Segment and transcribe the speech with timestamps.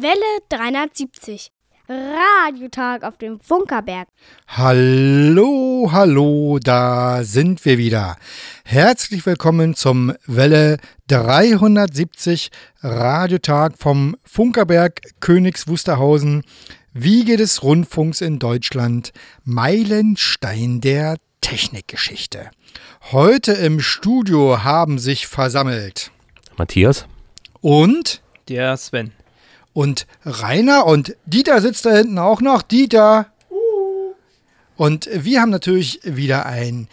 [0.00, 0.14] Welle
[0.50, 1.50] 370.
[1.88, 4.06] Radiotag auf dem Funkerberg.
[4.46, 8.16] Hallo, hallo, da sind wir wieder.
[8.64, 10.76] Herzlich willkommen zum Welle
[11.08, 12.50] 370
[12.80, 16.44] Radiotag vom Funkerberg Königs Wusterhausen,
[16.92, 19.12] Wiege des Rundfunks in Deutschland,
[19.42, 22.52] Meilenstein der Technikgeschichte.
[23.10, 26.12] Heute im Studio haben sich versammelt
[26.56, 27.08] Matthias
[27.60, 29.10] und Der Sven.
[29.72, 32.62] Und Rainer und Dieter sitzt da hinten auch noch.
[32.62, 33.26] Dieter.
[34.76, 36.88] Und wir haben natürlich wieder ein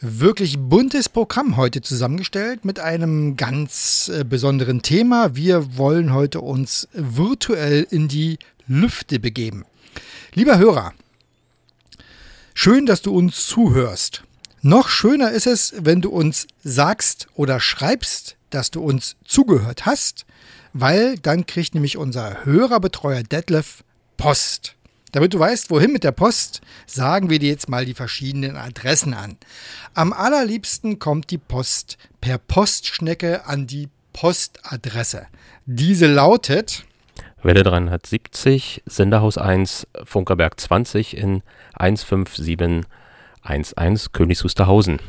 [0.00, 5.36] wirklich buntes Programm heute zusammengestellt mit einem ganz äh, besonderen Thema.
[5.36, 9.64] Wir wollen heute uns virtuell in die Lüfte begeben.
[10.34, 10.92] Lieber Hörer,
[12.52, 14.24] schön, dass du uns zuhörst.
[14.60, 20.26] Noch schöner ist es, wenn du uns sagst oder schreibst, dass du uns zugehört hast,
[20.72, 23.84] weil dann kriegt nämlich unser Hörerbetreuer Detlef
[24.16, 24.76] Post.
[25.12, 29.12] Damit du weißt, wohin mit der Post, sagen wir dir jetzt mal die verschiedenen Adressen
[29.12, 29.36] an.
[29.92, 35.26] Am allerliebsten kommt die Post per Postschnecke an die Postadresse.
[35.66, 36.84] Diese lautet
[37.42, 41.42] Welle 370, Senderhaus 1, Funkerberg 20 in
[41.76, 45.00] 15711 Königs Wusterhausen.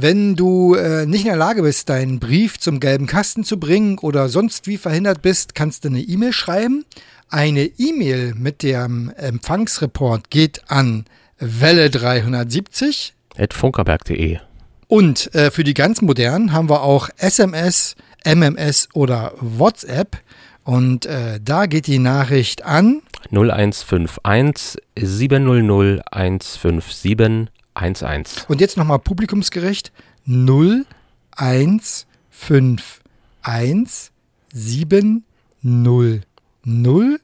[0.00, 3.98] Wenn du äh, nicht in der Lage bist, deinen Brief zum gelben Kasten zu bringen
[3.98, 6.84] oder sonst wie verhindert bist, kannst du eine E-Mail schreiben.
[7.30, 11.04] Eine E-Mail mit dem Empfangsreport geht an
[11.40, 14.38] Welle 370 At funkerberg.de.
[14.86, 20.18] und äh, für die ganz modernen haben wir auch SMS, MMS oder WhatsApp.
[20.62, 23.02] Und äh, da geht die Nachricht an
[23.32, 27.48] 0151 700 157
[27.80, 28.46] 11.
[28.48, 29.92] Und jetzt nochmal publikumsgerecht.
[30.24, 30.84] 0,
[31.32, 33.00] 1, 5,
[33.42, 34.10] 1,
[34.52, 35.24] 7,
[35.62, 36.20] 0,
[36.64, 37.20] 0,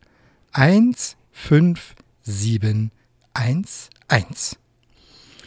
[0.53, 2.91] 1, 5, 7,
[3.35, 4.57] 1, 1.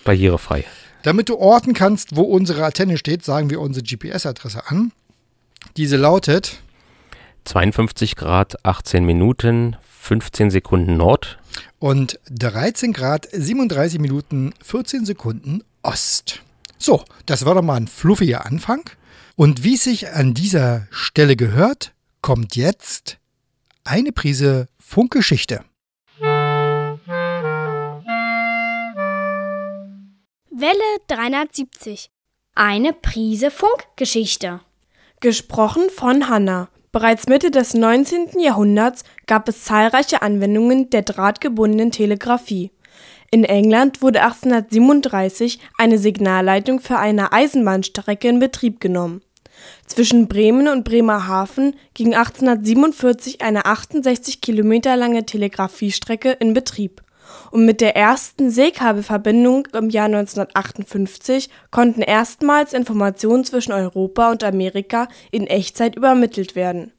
[0.03, 0.66] Barrierefrei.
[1.03, 4.91] Damit du orten kannst, wo unsere Antenne steht, sagen wir unsere GPS-Adresse an.
[5.78, 6.59] Diese lautet
[7.45, 11.39] 52 Grad, 18 Minuten, 15 Sekunden Nord.
[11.79, 16.41] Und 13 Grad 37 Minuten 14 Sekunden Ost.
[16.78, 18.90] So, das war doch mal ein fluffiger Anfang.
[19.35, 23.18] Und wie es sich an dieser Stelle gehört, kommt jetzt
[23.84, 25.63] eine Prise Funkgeschichte.
[30.50, 32.09] Welle 370.
[32.56, 34.62] Eine Prise Funkgeschichte.
[35.19, 36.69] Gesprochen von Hanna.
[36.97, 38.40] Bereits Mitte des 19.
[38.40, 42.72] Jahrhunderts gab es zahlreiche Anwendungen der drahtgebundenen Telegrafie.
[43.30, 49.22] In England wurde 1837 eine Signalleitung für eine Eisenbahnstrecke in Betrieb genommen.
[49.86, 57.03] Zwischen Bremen und Bremerhaven ging 1847 eine 68 Kilometer lange Telegrafiestrecke in Betrieb.
[57.51, 65.07] Und mit der ersten Seekabelverbindung im Jahr 1958 konnten erstmals Informationen zwischen Europa und Amerika
[65.31, 66.91] in Echtzeit übermittelt werden.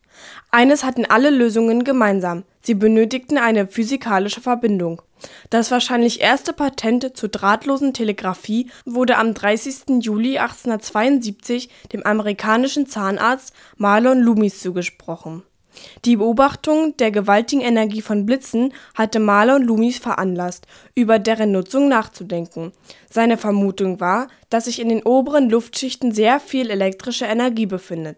[0.50, 5.02] Eines hatten alle Lösungen gemeinsam, sie benötigten eine physikalische Verbindung.
[5.50, 10.00] Das wahrscheinlich erste Patent zur drahtlosen Telegrafie wurde am 30.
[10.00, 15.42] Juli 1872 dem amerikanischen Zahnarzt Marlon Loomis zugesprochen.
[16.04, 22.72] Die Beobachtung der gewaltigen Energie von Blitzen hatte Marlon Loomis veranlasst, über deren Nutzung nachzudenken.
[23.10, 28.16] Seine Vermutung war, dass sich in den oberen Luftschichten sehr viel elektrische Energie befindet.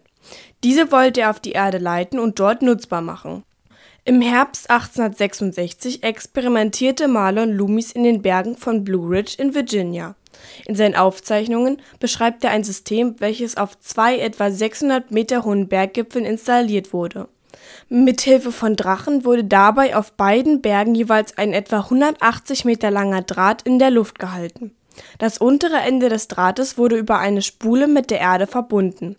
[0.63, 3.43] Diese wollte er auf die Erde leiten und dort nutzbar machen.
[4.03, 10.15] Im Herbst 1866 experimentierte Marlon Loomis in den Bergen von Blue Ridge in Virginia.
[10.65, 16.25] In seinen Aufzeichnungen beschreibt er ein System, welches auf zwei etwa 600 Meter hohen Berggipfeln
[16.25, 17.27] installiert wurde.
[17.89, 23.63] Mithilfe von Drachen wurde dabei auf beiden Bergen jeweils ein etwa 180 Meter langer Draht
[23.63, 24.75] in der Luft gehalten.
[25.17, 29.15] Das untere Ende des Drahtes wurde über eine Spule mit der Erde verbunden.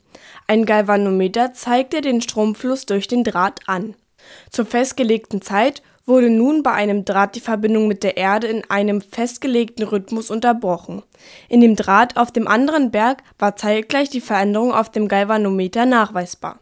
[0.47, 3.95] Ein Galvanometer zeigte den Stromfluss durch den Draht an.
[4.51, 9.01] Zur festgelegten Zeit wurde nun bei einem Draht die Verbindung mit der Erde in einem
[9.01, 11.03] festgelegten Rhythmus unterbrochen.
[11.49, 16.59] In dem Draht auf dem anderen Berg war zeitgleich die Veränderung auf dem Galvanometer nachweisbar.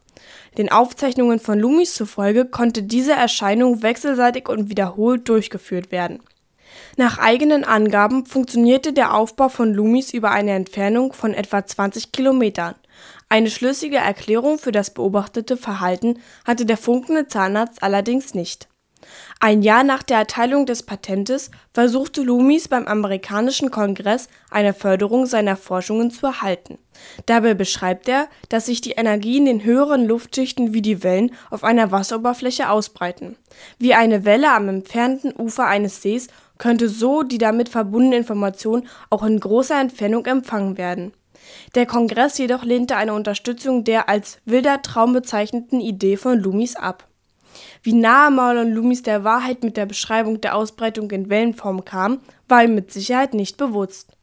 [0.58, 6.20] Den Aufzeichnungen von Loomis zufolge konnte diese Erscheinung wechselseitig und wiederholt durchgeführt werden.
[6.96, 12.74] Nach eigenen Angaben funktionierte der Aufbau von Loomis über eine Entfernung von etwa 20 Kilometern.
[13.28, 18.68] Eine schlüssige Erklärung für das beobachtete Verhalten hatte der funkende Zahnarzt allerdings nicht.
[19.38, 25.56] Ein Jahr nach der Erteilung des Patentes versuchte Loomis beim amerikanischen Kongress eine Förderung seiner
[25.56, 26.78] Forschungen zu erhalten.
[27.26, 31.90] Dabei beschreibt er, dass sich die Energien in höheren Luftschichten wie die Wellen auf einer
[31.90, 33.36] Wasseroberfläche ausbreiten.
[33.78, 39.24] Wie eine Welle am entfernten Ufer eines Sees könnte so die damit verbundene Information auch
[39.24, 41.12] in großer Entfernung empfangen werden.
[41.74, 47.06] Der Kongress jedoch lehnte eine Unterstützung der als wilder Traum bezeichneten Idee von Loomis ab
[47.82, 52.64] wie nahe Marlon Loomis der Wahrheit mit der Beschreibung der Ausbreitung in Wellenform kam, war
[52.64, 54.16] ihm mit Sicherheit nicht bewusst.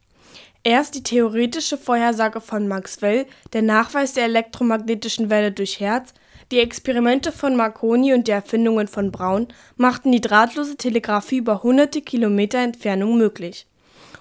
[0.64, 6.12] Erst die theoretische Vorhersage von Maxwell, der Nachweis der elektromagnetischen Welle durch Herz,
[6.50, 12.00] die Experimente von Marconi und die Erfindungen von Braun machten die drahtlose Telegrafie über hunderte
[12.00, 13.66] Kilometer Entfernung möglich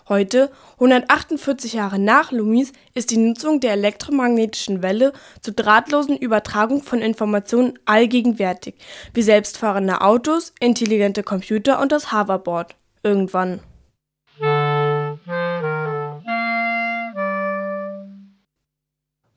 [0.09, 5.11] Heute, 148 Jahre nach Loomis, ist die Nutzung der elektromagnetischen Welle
[5.41, 8.75] zur drahtlosen Übertragung von Informationen allgegenwärtig,
[9.13, 12.75] wie selbstfahrende Autos, intelligente Computer und das Hoverboard.
[13.03, 13.59] Irgendwann.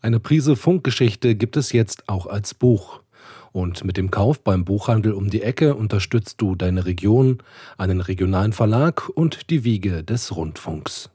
[0.02, 3.02] Eine Prise Funkgeschichte gibt es jetzt auch als Buch.
[3.52, 7.42] Und mit dem Kauf beim Buchhandel um die Ecke unterstützt du deine Region,
[7.76, 11.10] einen regionalen Verlag und die Wiege des Rundfunks.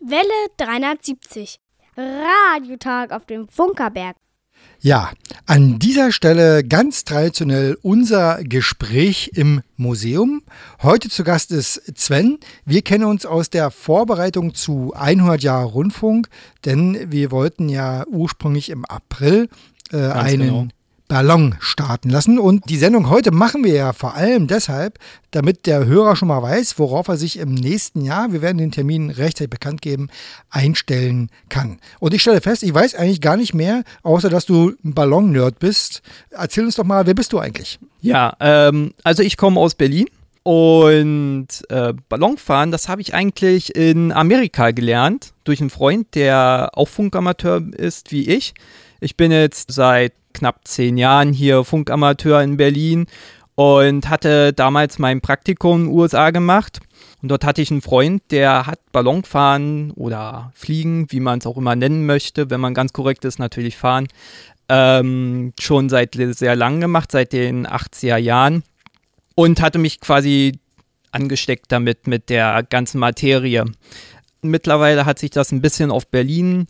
[0.00, 1.58] Welle 370.
[1.96, 4.16] Radiotag auf dem Funkerberg.
[4.80, 5.10] Ja,
[5.46, 10.42] an dieser Stelle ganz traditionell unser Gespräch im Museum.
[10.82, 12.38] Heute zu Gast ist Sven.
[12.64, 16.28] Wir kennen uns aus der Vorbereitung zu 100 Jahre Rundfunk,
[16.64, 19.48] denn wir wollten ja ursprünglich im April
[19.90, 20.68] äh, einen genau.
[21.08, 22.38] Ballon starten lassen.
[22.38, 24.98] Und die Sendung heute machen wir ja vor allem deshalb,
[25.30, 28.70] damit der Hörer schon mal weiß, worauf er sich im nächsten Jahr, wir werden den
[28.70, 30.08] Termin rechtzeitig bekannt geben,
[30.50, 31.78] einstellen kann.
[31.98, 35.58] Und ich stelle fest, ich weiß eigentlich gar nicht mehr, außer dass du ein Ballon-Nerd
[35.58, 36.02] bist.
[36.30, 37.78] Erzähl uns doch mal, wer bist du eigentlich?
[38.00, 40.06] Ja, ähm, also ich komme aus Berlin.
[40.44, 46.88] Und äh, Ballonfahren, das habe ich eigentlich in Amerika gelernt, durch einen Freund, der auch
[46.88, 48.54] Funkamateur ist wie ich.
[49.00, 53.06] Ich bin jetzt seit knapp zehn Jahren hier Funkamateur in Berlin
[53.54, 56.80] und hatte damals mein Praktikum in den USA gemacht.
[57.22, 61.56] Und dort hatte ich einen Freund, der hat Ballonfahren oder Fliegen, wie man es auch
[61.56, 64.08] immer nennen möchte, wenn man ganz korrekt ist, natürlich fahren,
[64.68, 68.62] ähm, schon seit sehr lang gemacht, seit den 80er Jahren.
[69.34, 70.58] Und hatte mich quasi
[71.12, 73.64] angesteckt damit, mit der ganzen Materie.
[74.42, 76.66] Mittlerweile hat sich das ein bisschen auf Berlin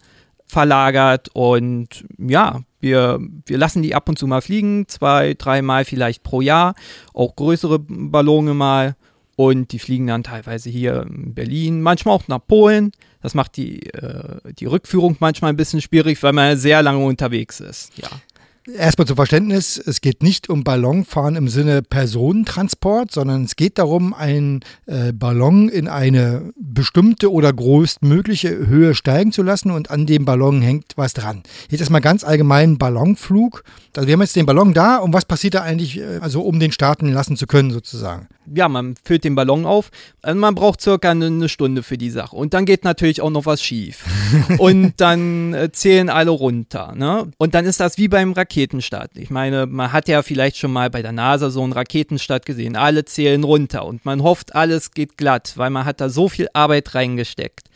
[0.48, 6.22] verlagert und ja, wir, wir lassen die ab und zu mal fliegen, zwei, dreimal vielleicht
[6.22, 6.74] pro Jahr,
[7.12, 8.96] auch größere Ballone mal.
[9.36, 12.90] Und die fliegen dann teilweise hier in Berlin, manchmal auch nach Polen.
[13.22, 17.60] Das macht die, äh, die Rückführung manchmal ein bisschen schwierig, weil man sehr lange unterwegs
[17.60, 17.96] ist.
[17.96, 18.08] Ja.
[18.76, 24.12] Erstmal zum Verständnis, es geht nicht um Ballonfahren im Sinne Personentransport, sondern es geht darum,
[24.12, 30.26] einen äh, Ballon in eine bestimmte oder größtmögliche Höhe steigen zu lassen und an dem
[30.26, 31.44] Ballon hängt was dran.
[31.70, 33.64] Jetzt erstmal ganz allgemein Ballonflug.
[33.96, 36.60] Also wir haben jetzt den Ballon da und was passiert da eigentlich, äh, also um
[36.60, 38.28] den starten lassen zu können sozusagen?
[38.54, 39.90] Ja, man füllt den Ballon auf.
[40.22, 42.36] Also man braucht circa eine Stunde für die Sache.
[42.36, 44.04] Und dann geht natürlich auch noch was schief.
[44.58, 46.94] und dann äh, zählen alle runter.
[46.94, 47.30] Ne?
[47.38, 49.12] Und dann ist das wie beim Raketenstart.
[49.16, 52.74] Ich meine, man hat ja vielleicht schon mal bei der NASA so einen Raketenstart gesehen.
[52.74, 56.48] Alle zählen runter und man hofft, alles geht glatt, weil man hat da so viel
[56.52, 57.68] Arbeit reingesteckt.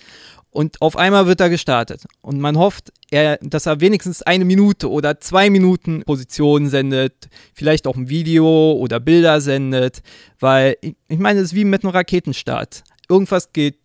[0.50, 2.04] Und auf einmal wird er gestartet.
[2.20, 7.86] Und man hofft, er, dass er wenigstens eine Minute oder zwei Minuten Position sendet, vielleicht
[7.86, 10.02] auch ein Video oder Bilder sendet,
[10.40, 12.82] weil ich, ich meine, es ist wie mit einem Raketenstart.
[13.08, 13.78] Irgendwas geht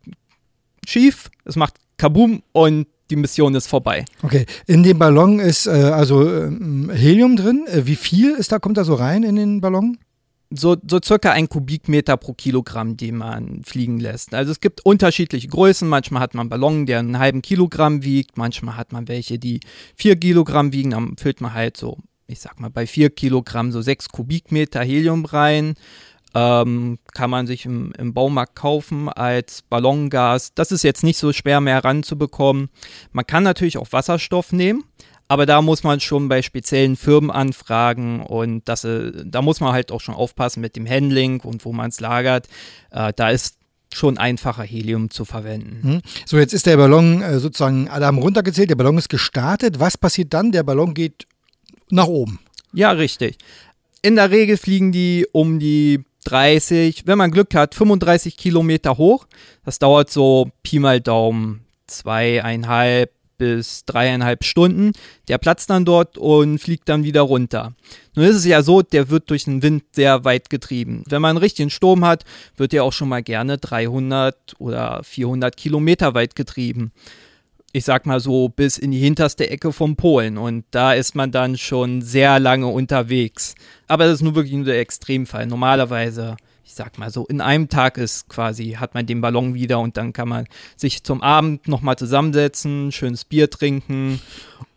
[0.85, 4.05] schief, es macht Kaboom und die Mission ist vorbei.
[4.21, 6.51] Okay, in dem Ballon ist äh, also äh,
[6.93, 7.65] Helium drin.
[7.67, 9.97] Äh, wie viel ist da, kommt da so rein in den Ballon?
[10.49, 14.33] so, so circa ein Kubikmeter pro Kilogramm, den man fliegen lässt.
[14.33, 15.87] Also es gibt unterschiedliche Größen.
[15.87, 18.37] Manchmal hat man einen Ballon, der einen halben Kilogramm wiegt.
[18.37, 19.59] Manchmal hat man welche, die
[19.95, 20.91] vier Kilogramm wiegen.
[20.91, 21.97] Dann füllt man halt so,
[22.27, 25.75] ich sag mal, bei vier Kilogramm so sechs Kubikmeter Helium rein.
[26.37, 30.53] Ähm, kann man sich im, im Baumarkt kaufen als Ballongas.
[30.53, 32.69] Das ist jetzt nicht so schwer mehr ranzubekommen.
[33.11, 34.83] Man kann natürlich auch Wasserstoff nehmen.
[35.29, 39.73] Aber da muss man schon bei speziellen Firmen anfragen und das, äh, da muss man
[39.73, 42.47] halt auch schon aufpassen mit dem Handling und wo man es lagert.
[42.91, 43.57] Äh, da ist
[43.93, 45.79] schon einfacher Helium zu verwenden.
[45.81, 46.01] Hm.
[46.25, 49.79] So, jetzt ist der Ballon äh, sozusagen, alle haben runtergezählt, der Ballon ist gestartet.
[49.79, 50.51] Was passiert dann?
[50.51, 51.27] Der Ballon geht
[51.89, 52.39] nach oben.
[52.73, 53.37] Ja, richtig.
[54.01, 59.27] In der Regel fliegen die um die 30, wenn man Glück hat, 35 Kilometer hoch.
[59.63, 64.93] Das dauert so Pi mal Daumen zweieinhalb bis dreieinhalb Stunden.
[65.27, 67.73] Der platzt dann dort und fliegt dann wieder runter.
[68.15, 71.03] Nun ist es ja so, der wird durch den Wind sehr weit getrieben.
[71.07, 72.23] Wenn man einen richtigen Sturm hat,
[72.55, 76.91] wird der auch schon mal gerne 300 oder 400 Kilometer weit getrieben.
[77.77, 81.31] Ich sag mal so bis in die hinterste Ecke vom Polen und da ist man
[81.31, 83.53] dann schon sehr lange unterwegs.
[83.87, 85.45] Aber das ist nur wirklich nur der Extremfall.
[85.45, 89.79] Normalerweise ich sag mal so, in einem Tag ist quasi, hat man den Ballon wieder
[89.79, 94.21] und dann kann man sich zum Abend nochmal zusammensetzen, schönes Bier trinken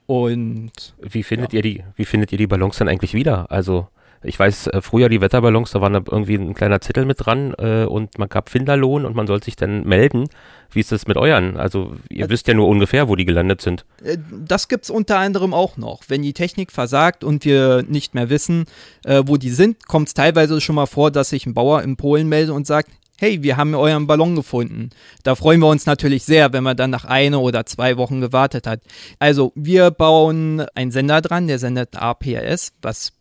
[0.04, 0.70] und.
[1.00, 1.56] Wie findet ja.
[1.56, 3.50] ihr die, wie findet ihr die Ballons dann eigentlich wieder?
[3.50, 3.88] Also,
[4.22, 7.54] ich weiß, äh, früher die Wetterballons, da war da irgendwie ein kleiner Zettel mit dran
[7.58, 10.28] äh, und man gab Finderlohn und man soll sich dann melden.
[10.70, 11.56] Wie ist das mit euren?
[11.56, 13.86] Also ihr äh, wisst ja nur ungefähr, wo die gelandet sind.
[14.04, 16.02] Äh, das gibt es unter anderem auch noch.
[16.08, 18.66] Wenn die Technik versagt und wir nicht mehr wissen,
[19.04, 21.96] äh, wo die sind, kommt es teilweise schon mal vor, dass sich ein Bauer in
[21.96, 24.90] Polen meldet und sagt, hey, wir haben euren Ballon gefunden.
[25.22, 28.66] Da freuen wir uns natürlich sehr, wenn man dann nach eine oder zwei Wochen gewartet
[28.66, 28.80] hat.
[29.18, 33.12] Also wir bauen einen Sender dran, der sendet APRS, was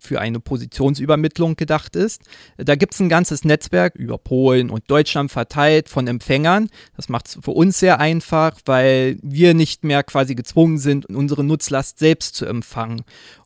[0.00, 2.22] für eine Positionsübermittlung gedacht ist.
[2.56, 6.68] Da gibt es ein ganzes Netzwerk über Polen und Deutschland verteilt von Empfängern.
[6.96, 11.44] Das macht es für uns sehr einfach, weil wir nicht mehr quasi gezwungen sind, unsere
[11.44, 13.02] Nutzlast selbst zu empfangen.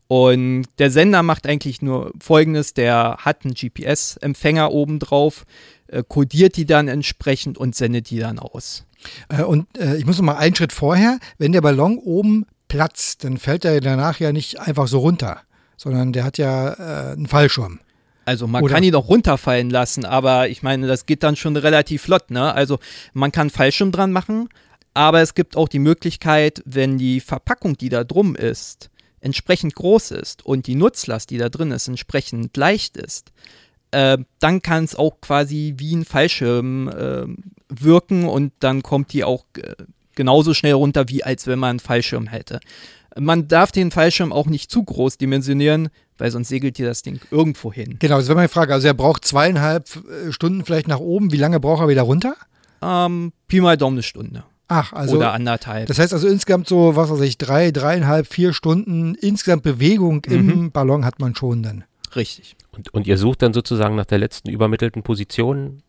[0.09, 5.45] Und der Sender macht eigentlich nur Folgendes, der hat einen GPS-Empfänger oben drauf,
[5.89, 8.87] äh, kodiert die dann entsprechend und sendet die dann aus.
[9.29, 13.25] Äh, und äh, ich muss noch mal einen Schritt vorher, wenn der Ballon oben platzt,
[13.25, 15.43] dann fällt er danach ja nicht einfach so runter
[15.79, 17.81] sondern der hat ja äh, einen Fallschirm.
[18.27, 18.75] Also man Oder?
[18.75, 22.53] kann ihn auch runterfallen lassen, aber ich meine, das geht dann schon relativ flott, ne?
[22.53, 22.79] Also
[23.15, 24.51] man kann Fallschirm dran machen,
[24.93, 28.91] aber es gibt auch die Möglichkeit, wenn die Verpackung, die da drum ist,
[29.23, 33.33] entsprechend groß ist und die Nutzlast, die da drin ist, entsprechend leicht ist,
[33.93, 37.27] äh, dann kann es auch quasi wie ein Fallschirm äh,
[37.71, 39.75] wirken und dann kommt die auch äh,
[40.15, 42.61] genauso schnell runter, wie als wenn man einen Fallschirm hätte.
[43.17, 45.89] Man darf den Fallschirm auch nicht zu groß dimensionieren,
[46.19, 47.97] weil sonst segelt dir das Ding irgendwo hin.
[47.99, 48.75] Genau, das wäre meine Frage.
[48.75, 51.33] Also er braucht zweieinhalb äh, Stunden vielleicht nach oben.
[51.33, 52.37] Wie lange braucht er wieder runter?
[52.83, 54.45] Ähm, Pi mal Daumen eine Stunde.
[54.69, 55.17] Ach, also.
[55.17, 55.87] Oder anderthalb.
[55.87, 60.51] Das heißt also insgesamt so, was weiß ich, drei, dreieinhalb, vier Stunden insgesamt Bewegung mhm.
[60.51, 61.85] im Ballon hat man schon dann.
[62.15, 62.55] Richtig.
[62.71, 65.83] Und, und ihr sucht dann sozusagen nach der letzten übermittelten Position?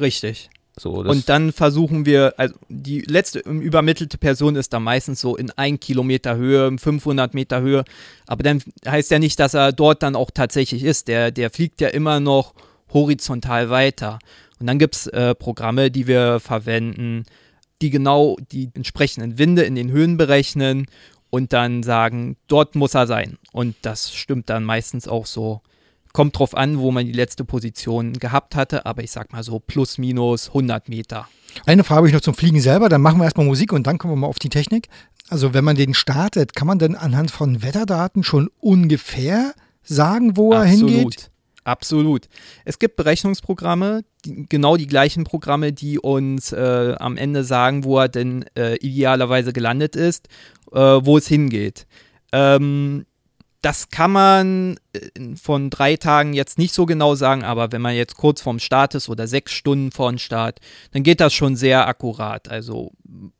[0.00, 0.50] Richtig.
[0.78, 5.50] So, und dann versuchen wir, also die letzte übermittelte Person ist da meistens so in
[5.52, 7.84] ein Kilometer Höhe, 500 Meter Höhe.
[8.26, 11.08] Aber dann heißt ja nicht, dass er dort dann auch tatsächlich ist.
[11.08, 12.52] Der, der fliegt ja immer noch
[12.92, 14.18] horizontal weiter.
[14.60, 17.24] Und dann gibt es äh, Programme, die wir verwenden,
[17.80, 20.86] die genau die entsprechenden Winde in den Höhen berechnen
[21.30, 23.38] und dann sagen, dort muss er sein.
[23.52, 25.62] Und das stimmt dann meistens auch so
[26.16, 29.58] Kommt drauf an, wo man die letzte Position gehabt hatte, aber ich sag mal so
[29.58, 31.28] plus minus 100 Meter.
[31.66, 33.98] Eine Frage habe ich noch zum Fliegen selber, dann machen wir erstmal Musik und dann
[33.98, 34.88] kommen wir mal auf die Technik.
[35.28, 40.54] Also wenn man den startet, kann man denn anhand von Wetterdaten schon ungefähr sagen, wo
[40.54, 40.90] Absolut.
[40.90, 41.30] er hingeht?
[41.64, 42.28] Absolut.
[42.64, 47.98] Es gibt Berechnungsprogramme, die, genau die gleichen Programme, die uns äh, am Ende sagen, wo
[47.98, 50.28] er denn äh, idealerweise gelandet ist,
[50.72, 51.86] äh, wo es hingeht.
[52.32, 53.04] Ähm,
[53.66, 57.96] das kann man äh, von drei Tagen jetzt nicht so genau sagen, aber wenn man
[57.96, 60.60] jetzt kurz vorm Start ist oder sechs Stunden vor dem Start,
[60.92, 62.48] dann geht das schon sehr akkurat.
[62.48, 62.92] Also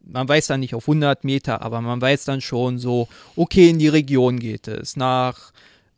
[0.04, 3.06] man weiß dann nicht auf 100 Meter, aber man weiß dann schon so,
[3.36, 5.52] okay, in die Region geht es, nach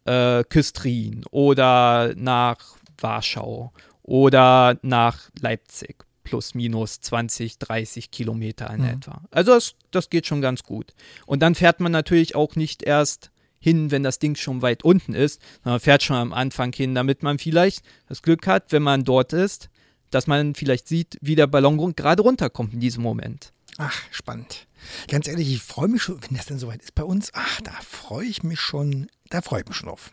[0.05, 2.59] äh, Küstrin oder nach
[3.01, 8.89] Warschau oder nach Leipzig plus minus 20, 30 Kilometer in mhm.
[8.89, 9.23] etwa.
[9.31, 10.93] Also das, das geht schon ganz gut.
[11.25, 15.15] Und dann fährt man natürlich auch nicht erst hin, wenn das Ding schon weit unten
[15.15, 15.41] ist.
[15.65, 19.33] Man fährt schon am Anfang hin, damit man vielleicht das Glück hat, wenn man dort
[19.33, 19.69] ist,
[20.11, 23.53] dass man vielleicht sieht, wie der Ballon gerade runterkommt in diesem Moment.
[23.77, 24.67] Ach, spannend.
[25.09, 27.31] Ganz ehrlich, ich freue mich schon, wenn das denn soweit ist bei uns.
[27.35, 30.13] Ach, da freue ich mich schon, da freue ich mich schon auf.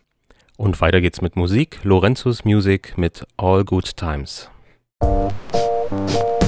[0.58, 1.80] Und weiter geht's mit Musik.
[1.84, 4.50] Lorenzo's Music mit All Good Times.
[5.02, 6.45] sure,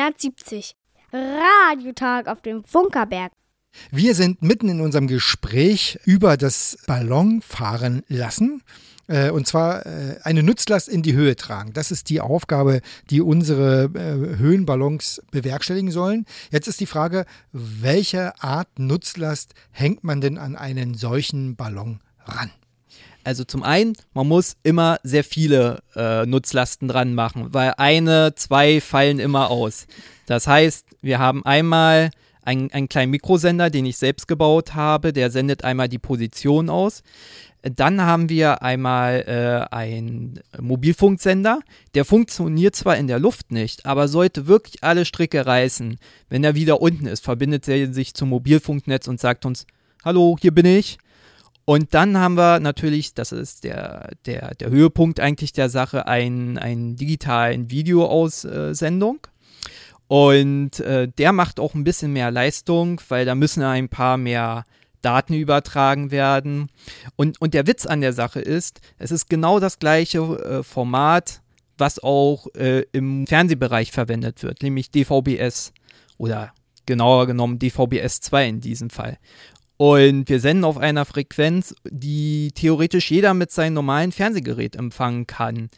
[0.00, 0.76] 370.
[1.12, 3.32] Radiotag auf dem Funkerberg.
[3.90, 8.62] Wir sind mitten in unserem Gespräch über das Ballonfahren lassen.
[9.08, 11.74] Äh, Und zwar äh, eine Nutzlast in die Höhe tragen.
[11.74, 16.24] Das ist die Aufgabe, die unsere äh, Höhenballons bewerkstelligen sollen.
[16.50, 22.50] Jetzt ist die Frage, welche Art Nutzlast hängt man denn an einen solchen Ballon ran?
[23.24, 28.80] Also zum einen, man muss immer sehr viele äh, Nutzlasten dran machen, weil eine, zwei
[28.80, 29.86] fallen immer aus.
[30.26, 32.10] Das heißt, wir haben einmal
[32.42, 37.02] einen, einen kleinen Mikrosender, den ich selbst gebaut habe, der sendet einmal die Position aus.
[37.62, 41.60] Dann haben wir einmal äh, einen Mobilfunksender,
[41.94, 45.98] der funktioniert zwar in der Luft nicht, aber sollte wirklich alle Stricke reißen.
[46.30, 49.66] Wenn er wieder unten ist, verbindet er sich zum Mobilfunknetz und sagt uns,
[50.02, 50.98] hallo, hier bin ich.
[51.70, 56.58] Und dann haben wir natürlich, das ist der, der, der Höhepunkt eigentlich der Sache, einen,
[56.58, 59.20] einen digitalen Videoaussendung.
[60.08, 64.64] Und äh, der macht auch ein bisschen mehr Leistung, weil da müssen ein paar mehr
[65.00, 66.72] Daten übertragen werden.
[67.14, 71.40] Und, und der Witz an der Sache ist, es ist genau das gleiche äh, Format,
[71.78, 75.72] was auch äh, im Fernsehbereich verwendet wird, nämlich DVB-S
[76.18, 76.52] oder
[76.84, 79.18] genauer genommen DVB-S 2 in diesem Fall.
[79.80, 85.70] Und wir senden auf einer Frequenz, die theoretisch jeder mit seinem normalen Fernsehgerät empfangen kann.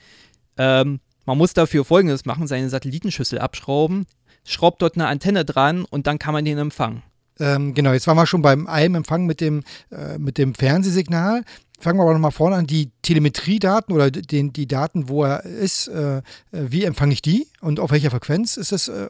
[0.58, 4.06] Ähm, man muss dafür folgendes machen: seine Satellitenschüssel abschrauben,
[4.44, 7.04] schraubt dort eine Antenne dran und dann kann man den empfangen.
[7.38, 9.62] Ähm, genau, jetzt waren wir schon beim einem Empfang mit dem,
[9.92, 11.44] äh, mit dem Fernsehsignal.
[11.82, 15.88] Fangen wir aber nochmal vorne an, die Telemetriedaten oder den, die Daten, wo er ist,
[15.88, 19.08] äh, wie empfange ich die und auf welcher Frequenz ist das, äh,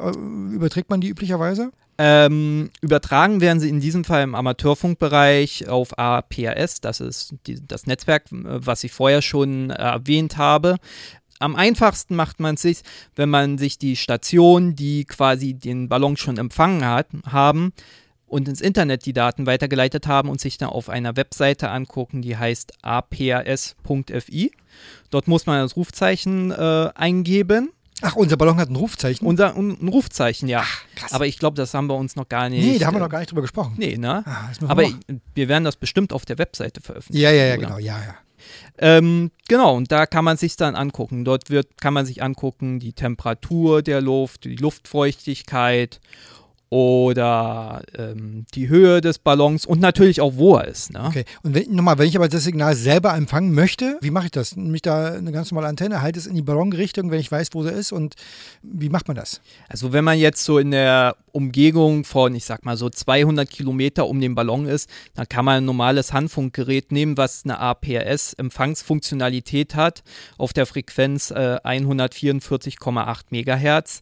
[0.50, 1.70] überträgt man die üblicherweise?
[1.98, 7.86] Ähm, übertragen werden sie in diesem Fall im Amateurfunkbereich auf APRS, das ist die, das
[7.86, 10.76] Netzwerk, was ich vorher schon äh, erwähnt habe.
[11.40, 12.78] Am einfachsten macht man es sich,
[13.16, 17.74] wenn man sich die Stationen, die quasi den Ballon schon empfangen hat, haben
[18.32, 22.38] und ins Internet die Daten weitergeleitet haben und sich dann auf einer Webseite angucken, die
[22.38, 24.52] heißt aprs.fi.
[25.10, 27.72] Dort muss man das Rufzeichen äh, eingeben.
[28.00, 29.26] Ach, unser Ballon hat ein Rufzeichen.
[29.26, 30.64] Unser ein Rufzeichen, ja.
[30.96, 31.12] krass.
[31.12, 32.64] Aber ich glaube, das haben wir uns noch gar nicht.
[32.64, 33.74] nee, da haben wir äh, noch gar nicht drüber gesprochen.
[33.76, 34.24] Nee, ne?
[34.24, 35.20] Ah, wir Aber machen.
[35.34, 37.22] wir werden das bestimmt auf der Webseite veröffentlichen.
[37.22, 37.66] ja, ja, ja, oder?
[37.66, 38.14] genau, ja, ja.
[38.78, 41.26] Ähm, genau, und da kann man sich dann angucken.
[41.26, 46.00] Dort wird, kann man sich angucken, die Temperatur der Luft, die Luftfeuchtigkeit
[46.72, 50.90] oder ähm, die Höhe des Ballons und natürlich auch, wo er ist.
[50.90, 51.04] Ne?
[51.04, 54.30] Okay, und wenn, nochmal, wenn ich aber das Signal selber empfangen möchte, wie mache ich
[54.30, 54.56] das?
[54.56, 57.48] Nehme ich da eine ganz normale Antenne, halte es in die Ballonrichtung, wenn ich weiß,
[57.52, 58.14] wo sie ist und
[58.62, 59.42] wie macht man das?
[59.68, 64.06] Also wenn man jetzt so in der Umgebung von, ich sag mal so 200 Kilometer
[64.06, 70.02] um den Ballon ist, dann kann man ein normales Handfunkgerät nehmen, was eine APS-Empfangsfunktionalität hat
[70.38, 74.00] auf der Frequenz äh, 144,8 Megahertz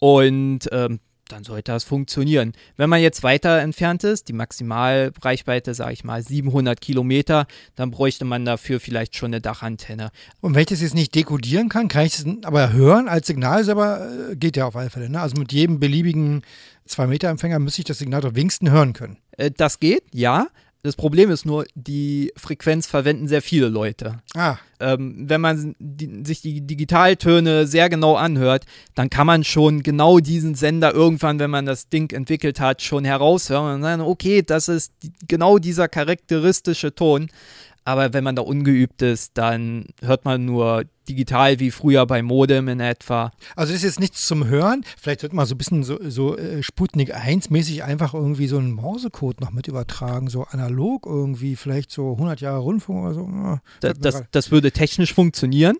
[0.00, 1.00] und ähm,
[1.32, 2.52] dann sollte das funktionieren.
[2.76, 8.24] Wenn man jetzt weiter entfernt ist, die Maximalreichweite, sage ich mal 700 Kilometer, dann bräuchte
[8.24, 10.10] man dafür vielleicht schon eine Dachantenne.
[10.40, 13.64] Und wenn ich das jetzt nicht dekodieren kann, kann ich es aber hören als Signal
[13.64, 15.08] selber, äh, geht ja auf alle Fälle.
[15.08, 15.20] Ne?
[15.20, 16.42] Also mit jedem beliebigen
[16.88, 19.18] 2-Meter-Empfänger müsste ich das Signal doch wenigstens hören können.
[19.36, 20.48] Äh, das geht, ja.
[20.82, 24.20] Das Problem ist nur, die Frequenz verwenden sehr viele Leute.
[24.34, 28.64] Ah, Ähm, wenn man die, sich die Digitaltöne sehr genau anhört,
[28.94, 33.04] dann kann man schon genau diesen Sender irgendwann, wenn man das Ding entwickelt hat, schon
[33.04, 37.28] heraushören und sagen, okay, das ist die, genau dieser charakteristische Ton.
[37.90, 42.68] Aber wenn man da ungeübt ist, dann hört man nur digital wie früher bei Modem
[42.68, 43.32] in etwa.
[43.56, 44.84] also das ist jetzt nichts zum Hören.
[44.96, 48.72] Vielleicht wird man so ein bisschen so, so äh, Sputnik 1-mäßig einfach irgendwie so einen
[48.72, 53.26] Morsecode noch mit übertragen, so analog irgendwie, vielleicht so 100 Jahre Rundfunk oder so.
[53.26, 55.76] Mir das, gerade- das würde technisch funktionieren.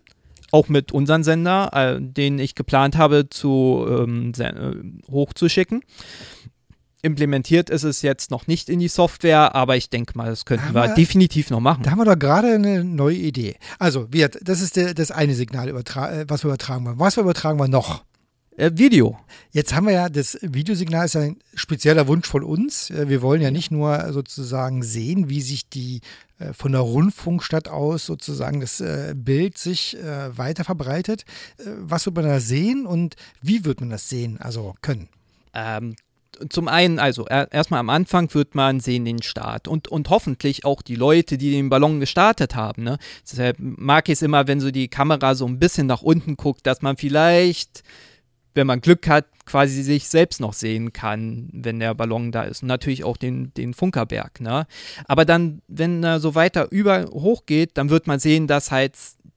[0.52, 4.52] Auch mit unserem Sender, äh, den ich geplant habe, zu, ähm, äh,
[5.12, 5.82] hochzuschicken.
[7.02, 10.74] Implementiert ist es jetzt noch nicht in die Software, aber ich denke mal, das könnten
[10.74, 11.82] wir Aber- definitiv noch machen.
[11.82, 13.56] Da haben wir doch gerade eine neue Idee.
[13.78, 16.98] Also, wir, das ist der, das eine Signal, äh, was wir übertragen wollen.
[16.98, 18.04] Was wir übertragen wir noch?
[18.56, 19.18] Äh, Video.
[19.50, 22.90] Jetzt haben wir ja, das Videosignal ist ja ein spezieller Wunsch von uns.
[22.90, 26.00] Äh, Wir wollen ja nicht nur sozusagen sehen, wie sich die
[26.52, 28.82] von der Rundfunkstadt aus sozusagen das
[29.14, 29.94] Bild sich
[30.34, 31.26] weiter verbreitet.
[31.82, 35.10] Was wird man da sehen und wie wird man das sehen, also können?
[35.52, 35.96] Ähm,
[36.48, 40.64] zum einen, also er, erstmal am Anfang wird man sehen den Start und, und hoffentlich
[40.64, 42.84] auch die Leute, die den Ballon gestartet haben.
[42.84, 42.98] Ne?
[43.30, 46.66] Deshalb mag ich es immer, wenn so die Kamera so ein bisschen nach unten guckt,
[46.66, 47.82] dass man vielleicht,
[48.54, 52.62] wenn man Glück hat, quasi sich selbst noch sehen kann, wenn der Ballon da ist.
[52.62, 54.40] Und natürlich auch den, den Funkerberg.
[54.40, 54.66] Ne?
[55.06, 58.94] Aber dann, wenn er so weiter über hoch geht, dann wird man sehen, dass halt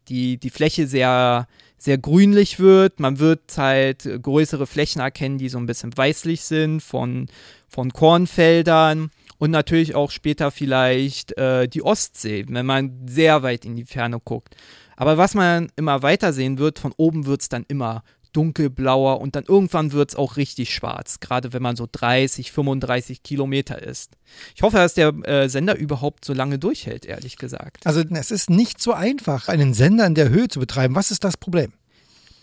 [0.07, 1.47] die, die Fläche sehr,
[1.83, 3.01] sehr grünlich wird.
[3.01, 7.27] Man wird halt größere Flächen erkennen, die so ein bisschen weißlich sind von,
[7.67, 13.75] von Kornfeldern und natürlich auch später vielleicht äh, die Ostsee, wenn man sehr weit in
[13.75, 14.55] die Ferne guckt.
[14.95, 19.35] Aber was man immer weiter sehen wird, von oben wird es dann immer dunkelblauer und
[19.35, 24.11] dann irgendwann wird es auch richtig schwarz, gerade wenn man so 30, 35 Kilometer ist.
[24.55, 27.85] Ich hoffe, dass der äh, Sender überhaupt so lange durchhält, ehrlich gesagt.
[27.85, 30.95] Also, es ist nicht so einfach, einen Sender in der Höhe zu betreiben.
[30.95, 31.71] Was ist das Problem?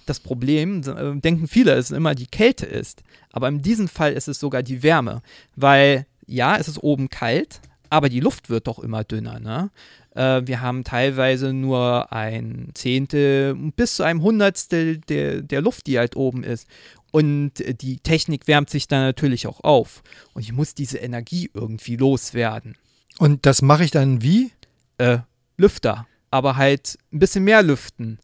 [0.07, 3.03] das Problem, äh, denken viele, es immer die Kälte ist.
[3.33, 5.22] Aber in diesem Fall ist es sogar die Wärme.
[5.57, 9.40] Weil, ja, es ist oben kalt, aber die Luft wird doch immer dünner.
[9.40, 9.70] Ne?
[10.14, 15.99] Äh, wir haben teilweise nur ein Zehntel bis zu einem Hundertstel der, der Luft, die
[15.99, 16.66] halt oben ist.
[17.12, 20.03] Und die Technik wärmt sich dann natürlich auch auf.
[20.33, 22.77] Und ich muss diese Energie irgendwie loswerden.
[23.18, 24.53] Und das mache ich dann wie?
[24.99, 25.18] Äh,
[25.57, 26.07] Lüfter.
[26.31, 28.18] Aber halt ein bisschen mehr lüften.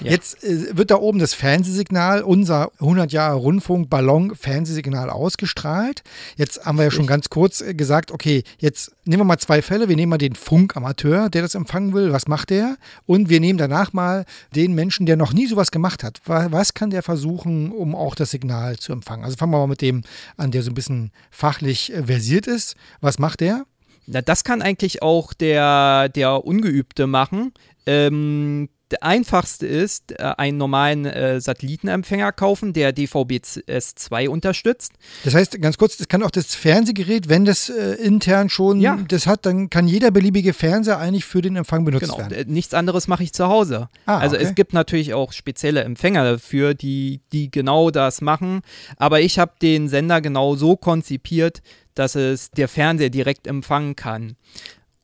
[0.00, 0.10] Ja.
[0.12, 6.02] Jetzt äh, wird da oben das Fernsehsignal, unser 100 Jahre Rundfunk Ballon Fernsehsignal ausgestrahlt.
[6.36, 9.62] Jetzt haben wir ja schon ganz kurz äh, gesagt, okay, jetzt nehmen wir mal zwei
[9.62, 9.88] Fälle.
[9.88, 12.12] Wir nehmen mal den Funkamateur, der das empfangen will.
[12.12, 12.76] Was macht der?
[13.06, 14.24] Und wir nehmen danach mal
[14.54, 16.20] den Menschen, der noch nie sowas gemacht hat.
[16.24, 19.24] Wa- Was kann der versuchen, um auch das Signal zu empfangen?
[19.24, 20.02] Also fangen wir mal mit dem
[20.36, 22.76] an, der so ein bisschen fachlich äh, versiert ist.
[23.00, 23.64] Was macht der?
[24.06, 27.52] Na, das kann eigentlich auch der, der Ungeübte machen.
[27.86, 34.92] Ähm, der einfachste ist, äh, einen normalen äh, Satellitenempfänger kaufen, der DVB-S2 unterstützt.
[35.24, 38.96] Das heißt, ganz kurz, das kann auch das Fernsehgerät, wenn das äh, intern schon Ja.
[39.08, 42.32] das hat, dann kann jeder beliebige Fernseher eigentlich für den Empfang benutzt Genau, werden.
[42.32, 43.88] äh, nichts anderes mache ich zu Hause.
[44.06, 44.44] Ah, also okay.
[44.44, 48.62] es gibt natürlich auch spezielle Empfänger dafür, die, die genau das machen.
[48.96, 51.62] Aber ich habe den Sender genau so konzipiert,
[51.94, 54.36] dass es der Fernseher direkt empfangen kann.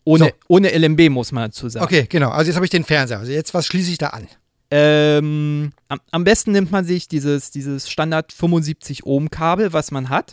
[0.05, 0.31] Ohne, So.
[0.49, 1.85] ohne LMB muss man dazu sagen.
[1.85, 2.31] Okay, genau.
[2.31, 3.19] Also jetzt habe ich den Fernseher.
[3.19, 4.29] Also jetzt, was schließe ich da an?
[4.71, 10.09] Ähm, am, am besten nimmt man sich dieses, dieses Standard 75 Ohm Kabel, was man
[10.09, 10.33] hat,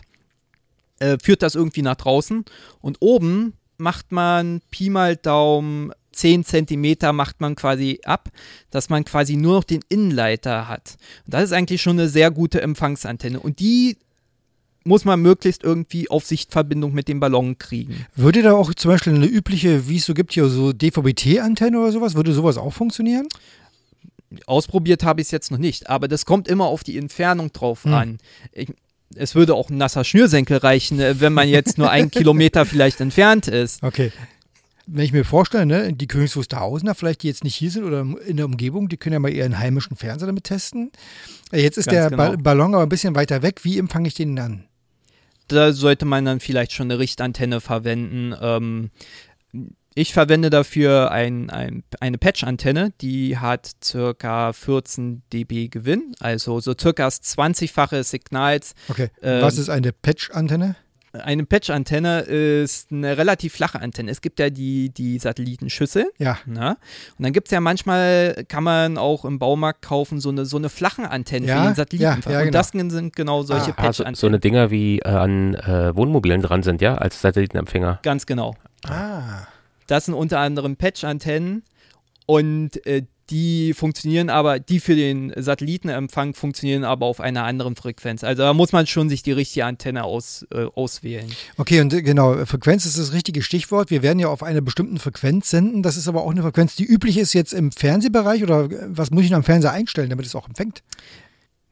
[0.98, 2.44] äh, führt das irgendwie nach draußen
[2.80, 8.28] und oben macht man Pi mal Daumen 10 Zentimeter macht man quasi ab,
[8.70, 10.96] dass man quasi nur noch den Innenleiter hat.
[11.24, 13.96] Und das ist eigentlich schon eine sehr gute Empfangsantenne und die
[14.84, 18.06] muss man möglichst irgendwie auf Sichtverbindung mit dem Ballon kriegen.
[18.16, 21.92] Würde da auch zum Beispiel eine übliche, wie es so gibt, hier so DVB-T-Antenne oder
[21.92, 23.26] sowas, würde sowas auch funktionieren?
[24.46, 27.84] Ausprobiert habe ich es jetzt noch nicht, aber das kommt immer auf die Entfernung drauf
[27.84, 27.94] Hm.
[27.94, 28.18] an.
[28.52, 28.68] Ich,
[29.14, 33.00] es würde auch ein nasser Schnürsenkel reichen, äh, wenn man jetzt nur einen Kilometer vielleicht
[33.02, 33.82] entfernt ist.
[33.82, 34.10] Okay.
[34.86, 38.06] Wenn ich mir vorstelle, ne, die Königs Wusterhausener, vielleicht die jetzt nicht hier sind oder
[38.26, 40.90] in der Umgebung, die können ja mal ihren heimischen Fernseher damit testen.
[41.52, 42.30] Äh, Jetzt ist Ganz der genau.
[42.32, 43.60] Ba- Ballon aber ein bisschen weiter weg.
[43.64, 44.64] Wie empfange ich den dann?
[45.52, 48.34] Da sollte man dann vielleicht schon eine Richtantenne verwenden.
[48.40, 48.90] Ähm,
[49.94, 56.74] ich verwende dafür ein, ein, eine Patch-Antenne, die hat circa 14 dB Gewinn, also so
[56.78, 58.74] circa das 20-fache des Signals.
[58.88, 59.10] Okay.
[59.20, 60.76] Ähm, was ist eine Patch-Antenne?
[61.12, 64.10] Eine Patch-Antenne ist eine relativ flache Antenne.
[64.10, 66.06] Es gibt ja die, die Satellitenschüssel.
[66.18, 66.38] Ja.
[66.46, 66.76] Ne?
[67.18, 70.56] Und dann gibt es ja manchmal, kann man auch im Baumarkt kaufen, so eine, so
[70.56, 72.02] eine flache Antenne Ja, für den Satelliten.
[72.24, 72.50] ja, ja, Und genau.
[72.58, 74.14] das sind genau solche Ah, so, Patch-Antennen.
[74.14, 78.00] so eine Dinger wie äh, an äh, Wohnmobilen dran sind, ja, als Satellitenempfänger.
[78.02, 78.54] Ganz genau.
[78.88, 79.46] Ah.
[79.88, 81.62] Das sind unter anderem Patch-Antennen
[82.24, 88.24] und äh, die funktionieren aber, die für den Satellitenempfang funktionieren aber auf einer anderen Frequenz.
[88.24, 91.32] Also da muss man schon sich die richtige Antenne aus, äh, auswählen.
[91.56, 93.90] Okay, und äh, genau, Frequenz ist das richtige Stichwort.
[93.90, 95.82] Wir werden ja auf einer bestimmten Frequenz senden.
[95.82, 99.10] Das ist aber auch eine Frequenz, die üblich ist jetzt im Fernsehbereich oder äh, was
[99.10, 100.82] muss ich denn am Fernseher einstellen, damit es auch empfängt?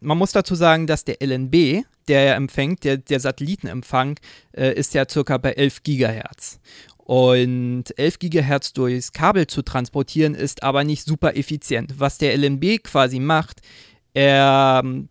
[0.01, 4.19] Man muss dazu sagen, dass der LNB, der ja empfängt, der, der Satellitenempfang,
[4.53, 6.59] äh, ist ja circa bei 11 Gigahertz.
[7.11, 11.95] Und 11 Gigahertz durchs Kabel zu transportieren, ist aber nicht super effizient.
[11.99, 13.63] Was der LNB quasi macht,
[14.15, 15.09] er ähm,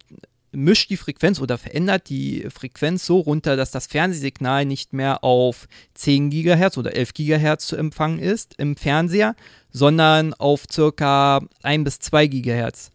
[0.53, 5.67] mischt die Frequenz oder verändert die Frequenz so runter, dass das Fernsehsignal nicht mehr auf
[5.95, 9.35] 10 Gigahertz oder 11 Gigahertz zu empfangen ist im Fernseher,
[9.69, 12.91] sondern auf circa 1 bis 2 Gigahertz.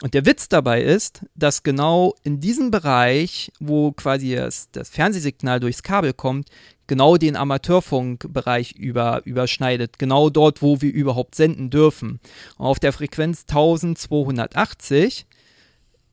[0.00, 5.58] Und der Witz dabei ist, dass genau in diesem Bereich, wo quasi das, das Fernsehsignal
[5.58, 6.48] durchs Kabel kommt,
[6.86, 9.98] genau den Amateurfunkbereich über, überschneidet.
[9.98, 12.20] Genau dort, wo wir überhaupt senden dürfen.
[12.56, 15.26] Und auf der Frequenz 1280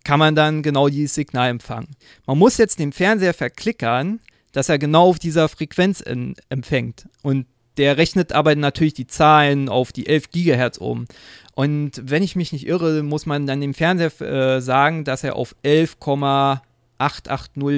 [0.04, 1.96] kann man dann genau dieses Signal empfangen.
[2.26, 4.20] Man muss jetzt den Fernseher verklickern,
[4.52, 7.08] dass er genau auf dieser Frequenz in, empfängt.
[7.22, 7.46] Und
[7.78, 11.06] der rechnet aber natürlich die Zahlen auf die 11 Gigahertz um.
[11.54, 15.38] Und wenn ich mich nicht irre, muss man dann dem Fernseher äh, sagen, dass er
[15.38, 16.62] auf 11,880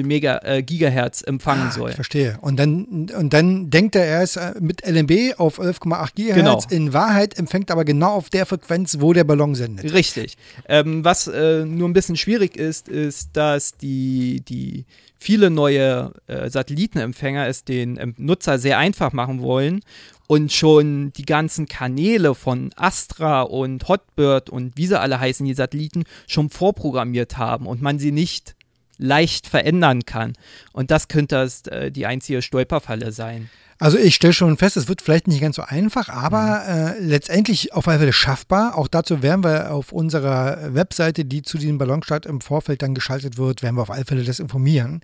[0.04, 1.90] Mega, äh, Gigahertz empfangen Ah, soll.
[1.90, 2.38] Ich verstehe.
[2.40, 6.66] Und dann, und dann denkt er, er ist äh, mit LNB auf 11,8 Gigahertz.
[6.68, 6.70] Genau.
[6.70, 9.92] In Wahrheit empfängt aber genau auf der Frequenz, wo der Ballon sendet.
[9.92, 10.36] Richtig.
[10.68, 14.86] Ähm, was äh, nur ein bisschen schwierig ist, ist, dass die, die
[15.18, 19.80] viele neue äh, Satellitenempfänger es den ähm, Nutzer sehr einfach machen wollen
[20.26, 25.54] und schon die ganzen Kanäle von Astra und Hotbird und wie sie alle heißen, die
[25.54, 28.54] Satelliten, schon vorprogrammiert haben und man sie nicht
[28.98, 30.34] leicht verändern kann.
[30.72, 33.48] Und das könnte äh, die einzige Stolperfalle sein.
[33.80, 37.72] Also ich stelle schon fest, es wird vielleicht nicht ganz so einfach, aber äh, letztendlich
[37.72, 38.76] auf alle Fälle schaffbar.
[38.76, 43.38] Auch dazu werden wir auf unserer Webseite, die zu diesem Ballonstart im Vorfeld dann geschaltet
[43.38, 45.00] wird, werden wir auf alle Fälle das informieren,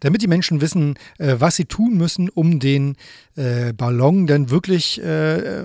[0.00, 2.96] damit die Menschen wissen, äh, was sie tun müssen, um den
[3.36, 5.58] äh, Ballon dann wirklich äh,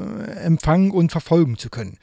[0.43, 1.97] empfangen und verfolgen zu können.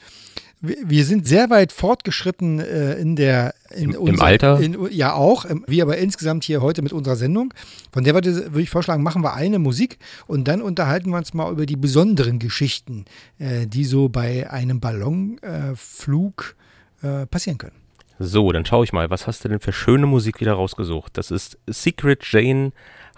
[0.60, 4.58] Wir wir sind sehr weit fortgeschritten äh, in der in Im- im Alter?
[4.60, 7.52] In, ja auch, ähm, wie aber insgesamt hier heute mit unserer Sendung.
[7.92, 11.52] Von der würde ich vorschlagen, machen wir eine Musik und dann unterhalten wir uns mal
[11.52, 13.04] über die besonderen Geschichten,
[13.38, 16.56] äh, die so bei einem Ballonflug
[17.02, 17.76] äh, passieren können.
[18.18, 21.18] So, dann schaue ich mal, was hast du denn für schöne Musik wieder rausgesucht?
[21.18, 22.72] Das ist Secret Jane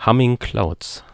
[0.05, 1.05] Humming Clouds.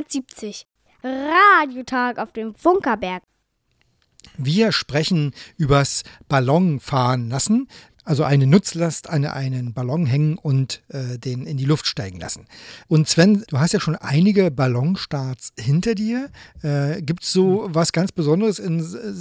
[0.00, 0.66] 370.
[1.02, 3.22] Radiotag auf dem Funkerberg.
[4.36, 7.68] Wir sprechen übers Ballonfahren lassen,
[8.04, 12.46] also eine Nutzlast an einen Ballon hängen und äh, den in die Luft steigen lassen.
[12.88, 16.30] Und Sven, du hast ja schon einige Ballonstarts hinter dir.
[16.62, 18.80] Äh, Gibt es so was ganz Besonderes in,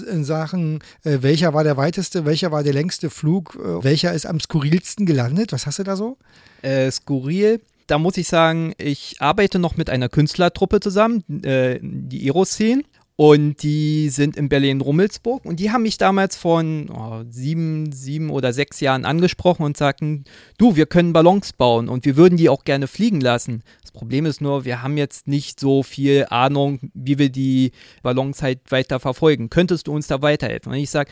[0.09, 4.25] in Sachen, äh, welcher war der weiteste, welcher war der längste Flug, äh, welcher ist
[4.25, 5.51] am skurrilsten gelandet?
[5.51, 6.17] Was hast du da so?
[6.61, 7.61] Äh, skurril.
[7.89, 12.83] Da muss ich sagen, ich arbeite noch mit einer Künstlertruppe zusammen, äh, die Aeroszene.
[13.15, 15.43] Und die sind in Berlin-Rummelsburg.
[15.43, 20.23] Und die haben mich damals von oh, sieben, sieben oder sechs Jahren angesprochen und sagten,
[20.57, 23.63] du, wir können Ballons bauen und wir würden die auch gerne fliegen lassen.
[23.81, 27.71] Das Problem ist nur, wir haben jetzt nicht so viel Ahnung, wie wir die
[28.03, 29.49] Ballons halt weiter verfolgen.
[29.49, 30.71] Könntest du uns da weiterhelfen?
[30.71, 31.11] Und ich sage,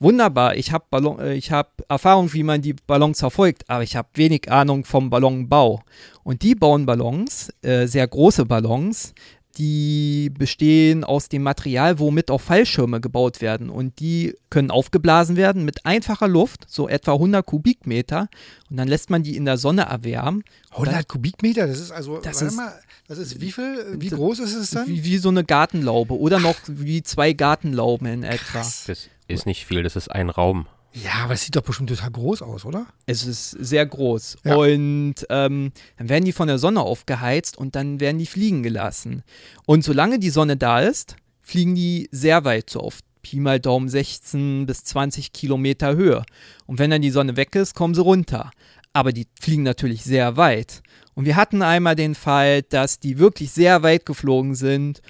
[0.00, 4.08] wunderbar, ich habe äh, ich hab Erfahrung, wie man die Ballons verfolgt, aber ich habe
[4.14, 5.82] wenig Ahnung vom Ballonbau.
[6.24, 9.14] Und die bauen Ballons, äh, sehr große Ballons,
[9.56, 13.70] die bestehen aus dem Material, womit auch Fallschirme gebaut werden.
[13.70, 18.28] Und die können aufgeblasen werden mit einfacher Luft, so etwa 100 Kubikmeter.
[18.70, 20.44] Und dann lässt man die in der Sonne erwärmen.
[20.70, 22.72] 100 Kubikmeter, das ist also, Das warte ist- mal,
[23.08, 24.86] das ist wie viel, wie groß ist es dann?
[24.86, 28.58] Wie, wie so eine Gartenlaube oder noch wie zwei Gartenlauben in etwa.
[28.58, 30.66] Das ist nicht viel, das ist ein Raum.
[30.94, 32.86] Ja, aber es sieht doch bestimmt total groß aus, oder?
[33.06, 34.38] Es ist sehr groß.
[34.44, 34.56] Ja.
[34.56, 39.22] Und ähm, dann werden die von der Sonne aufgeheizt und dann werden die fliegen gelassen.
[39.66, 43.88] Und solange die Sonne da ist, fliegen die sehr weit, so auf Pi mal Daumen
[43.88, 46.24] 16 bis 20 Kilometer Höhe.
[46.66, 48.50] Und wenn dann die Sonne weg ist, kommen sie runter.
[48.94, 50.82] Aber die fliegen natürlich sehr weit.
[51.14, 55.02] Und wir hatten einmal den Fall, dass die wirklich sehr weit geflogen sind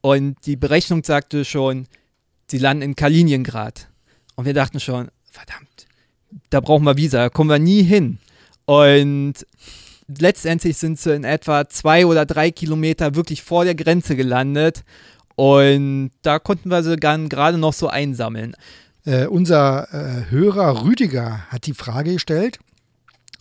[0.00, 1.86] und die Berechnung sagte schon,
[2.50, 3.88] sie landen in Kaliningrad.
[4.36, 5.86] Und wir dachten schon, verdammt,
[6.50, 8.18] da brauchen wir Visa, da kommen wir nie hin.
[8.64, 9.34] Und
[10.18, 14.84] letztendlich sind sie in etwa zwei oder drei Kilometer wirklich vor der Grenze gelandet.
[15.36, 18.54] Und da konnten wir sie dann gerade noch so einsammeln.
[19.04, 22.58] Äh, unser äh, Hörer Rüdiger hat die Frage gestellt.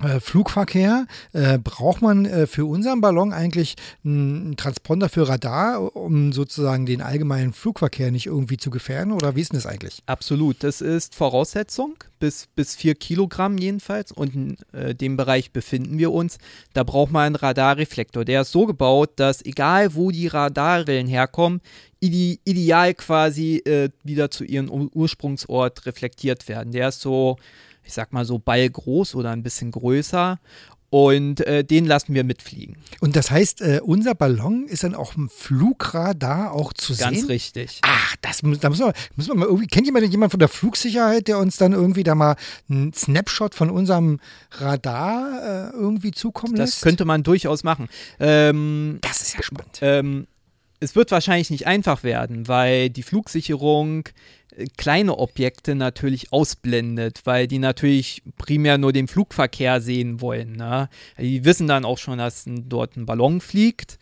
[0.02, 6.32] Äh, Flugverkehr, äh, braucht man äh, für unseren Ballon eigentlich einen Transponder für Radar, um
[6.32, 9.12] sozusagen den allgemeinen Flugverkehr nicht irgendwie zu gefährden?
[9.12, 10.02] Oder wie ist denn das eigentlich?
[10.06, 14.14] Absolut, das ist Voraussetzung, bis, bis vier Kilogramm jedenfalls.
[14.14, 16.38] Und in äh, dem Bereich befinden wir uns.
[16.72, 18.24] Da braucht man einen Radarreflektor.
[18.24, 21.60] Der ist so gebaut, dass egal wo die Radarwellen herkommen,
[22.00, 26.72] ide ideal quasi äh, wieder zu ihrem Ur Ursprungsort reflektiert werden.
[26.72, 27.38] Der ist so,
[27.90, 30.40] ich sag mal so ballgroß oder ein bisschen größer.
[30.92, 32.76] Und äh, den lassen wir mitfliegen.
[33.00, 37.28] Und das heißt, äh, unser Ballon ist dann auch im Flugradar auch zu Ganz sehen?
[37.28, 37.80] richtig.
[37.84, 39.68] Ach, das muss, da müssen wir, müssen wir mal irgendwie.
[39.68, 42.36] Kennt jemand jemand von der Flugsicherheit, der uns dann irgendwie da mal
[42.70, 44.20] einen Snapshot von unserem
[44.52, 46.78] Radar äh, irgendwie zukommen lässt?
[46.78, 47.88] Das könnte man durchaus machen.
[48.20, 49.78] Ähm, Das ist ja spannend.
[49.82, 50.26] Ähm,
[50.80, 54.10] es wird wahrscheinlich nicht einfach werden, weil die Flugsicherung
[54.78, 60.54] kleine Objekte natürlich ausblendet, weil die natürlich primär nur den Flugverkehr sehen wollen.
[60.54, 60.90] Ne?
[61.18, 64.00] Die wissen dann auch schon, dass dort ein Ballon fliegt.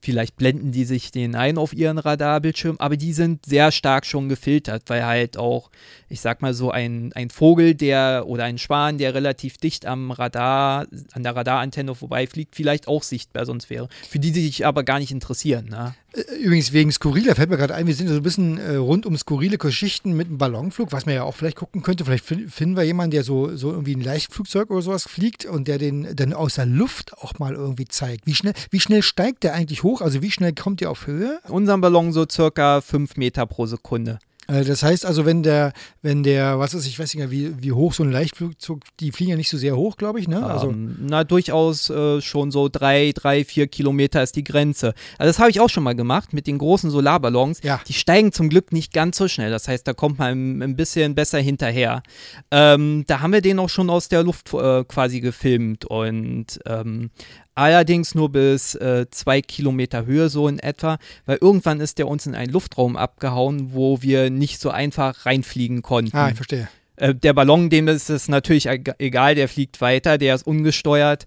[0.00, 4.28] Vielleicht blenden die sich den ein auf ihren Radarbildschirm, aber die sind sehr stark schon
[4.28, 5.70] gefiltert, weil halt auch,
[6.08, 10.12] ich sag mal so, ein, ein Vogel, der oder ein Schwan, der relativ dicht am
[10.12, 13.88] Radar, an der Radarantenne vorbeifliegt, vielleicht auch sichtbar sonst wäre.
[14.08, 15.66] Für die, die sich aber gar nicht interessieren.
[15.66, 15.94] Ne?
[16.42, 19.16] Übrigens wegen Skurriler fällt mir gerade ein, wir sind so ein bisschen äh, rund um
[19.16, 22.04] skurrile Geschichten mit einem Ballonflug, was man ja auch vielleicht gucken könnte.
[22.04, 25.68] Vielleicht fin- finden wir jemanden, der so, so irgendwie ein Leichtflugzeug oder sowas fliegt und
[25.68, 28.26] der den dann aus der Luft auch mal irgendwie zeigt.
[28.26, 29.87] Wie schnell, wie schnell steigt der eigentlich hoch?
[29.96, 31.40] Also wie schnell kommt der auf Höhe?
[31.48, 34.18] Unseren Ballon so circa 5 Meter pro Sekunde.
[34.48, 35.72] Äh, Das heißt also, wenn der,
[36.02, 39.12] wenn der, was ist, ich weiß nicht mehr, wie, wie hoch so ein Leichtflugzeug, die
[39.12, 40.44] fliegen ja nicht so sehr hoch, glaube ich, ne?
[40.44, 44.94] Also, ähm, na, durchaus äh, schon so drei, drei, vier Kilometer ist die Grenze.
[45.18, 47.60] Also das habe ich auch schon mal gemacht mit den großen Solarballons.
[47.62, 47.80] Ja.
[47.86, 49.50] Die steigen zum Glück nicht ganz so schnell.
[49.50, 52.02] Das heißt, da kommt man ein bisschen besser hinterher.
[52.50, 57.10] Ähm, da haben wir den auch schon aus der Luft äh, quasi gefilmt und ähm,
[57.58, 62.26] allerdings nur bis äh, zwei Kilometer Höhe so in etwa, weil irgendwann ist der uns
[62.26, 66.16] in einen Luftraum abgehauen, wo wir nicht so einfach reinfliegen konnten.
[66.16, 66.68] ah, ich verstehe.
[66.96, 71.26] Äh, der Ballon, dem ist es natürlich eg- egal, der fliegt weiter, der ist ungesteuert.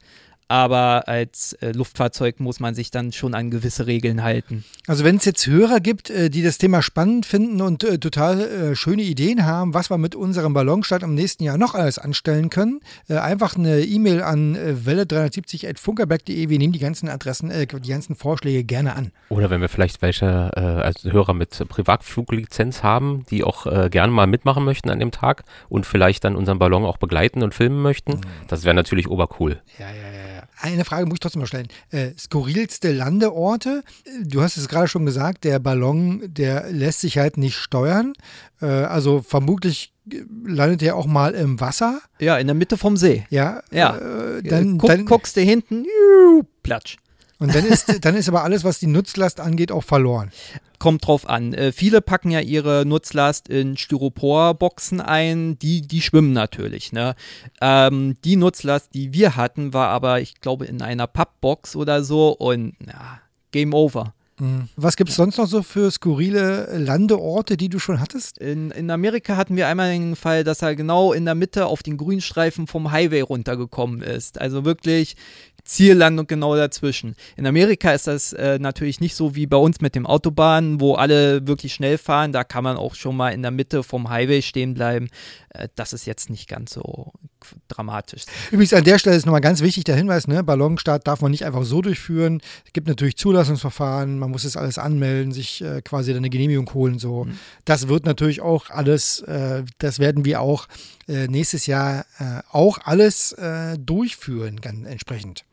[0.51, 4.65] Aber als äh, Luftfahrzeug muss man sich dann schon an gewisse Regeln halten.
[4.85, 8.41] Also wenn es jetzt Hörer gibt, äh, die das Thema spannend finden und äh, total
[8.41, 12.49] äh, schöne Ideen haben, was wir mit unserem Ballonstart im nächsten Jahr noch alles anstellen
[12.49, 16.49] können, äh, einfach eine E-Mail an äh, welle370.funkerberg.de.
[16.49, 19.13] Wir nehmen die ganzen Adressen, äh, die ganzen Vorschläge gerne an.
[19.29, 24.11] Oder wenn wir vielleicht welche äh, als Hörer mit Privatfluglizenz haben, die auch äh, gerne
[24.11, 27.81] mal mitmachen möchten an dem Tag und vielleicht dann unseren Ballon auch begleiten und filmen
[27.81, 29.61] möchten, das wäre natürlich obercool.
[29.79, 30.20] Ja, ja, ja.
[30.61, 31.67] Eine Frage muss ich trotzdem mal stellen.
[31.89, 33.83] Äh, skurrilste Landeorte?
[34.23, 38.13] Du hast es gerade schon gesagt, der Ballon, der lässt sich halt nicht steuern.
[38.61, 42.01] Äh, also vermutlich äh, landet er auch mal im Wasser.
[42.19, 43.25] Ja, in der Mitte vom See.
[43.29, 43.61] Ja.
[43.71, 43.97] Ja.
[43.97, 46.97] Äh, dann, Guck, dann, guckst du hinten, juhu, platsch.
[47.41, 50.31] Und dann ist, dann ist aber alles, was die Nutzlast angeht, auch verloren.
[50.77, 51.55] Kommt drauf an.
[51.55, 56.91] Äh, viele packen ja ihre Nutzlast in Styroporboxen ein, die, die schwimmen natürlich.
[56.91, 57.15] Ne?
[57.59, 62.29] Ähm, die Nutzlast, die wir hatten, war aber, ich glaube, in einer Pappbox oder so
[62.29, 63.19] und na,
[63.51, 64.13] Game over.
[64.75, 68.39] Was gibt es sonst noch so für skurrile Landeorte, die du schon hattest?
[68.39, 71.83] In, in Amerika hatten wir einmal den Fall, dass er genau in der Mitte auf
[71.83, 74.41] den Grünstreifen vom Highway runtergekommen ist.
[74.41, 75.15] Also wirklich
[75.63, 77.15] Ziellandung genau dazwischen.
[77.35, 80.95] In Amerika ist das äh, natürlich nicht so wie bei uns mit dem Autobahnen, wo
[80.95, 82.31] alle wirklich schnell fahren.
[82.31, 85.09] Da kann man auch schon mal in der Mitte vom Highway stehen bleiben.
[85.49, 87.11] Äh, das ist jetzt nicht ganz so
[87.67, 88.23] dramatisch.
[88.51, 90.43] Übrigens an der Stelle ist nochmal ganz wichtig der Hinweis, ne?
[90.43, 92.41] Ballonstart darf man nicht einfach so durchführen.
[92.65, 96.99] Es gibt natürlich Zulassungsverfahren, man muss das alles anmelden, sich äh, quasi eine Genehmigung holen.
[96.99, 97.27] So.
[97.65, 100.67] Das wird natürlich auch alles, äh, das werden wir auch
[101.07, 105.45] äh, nächstes Jahr äh, auch alles äh, durchführen, ganz entsprechend.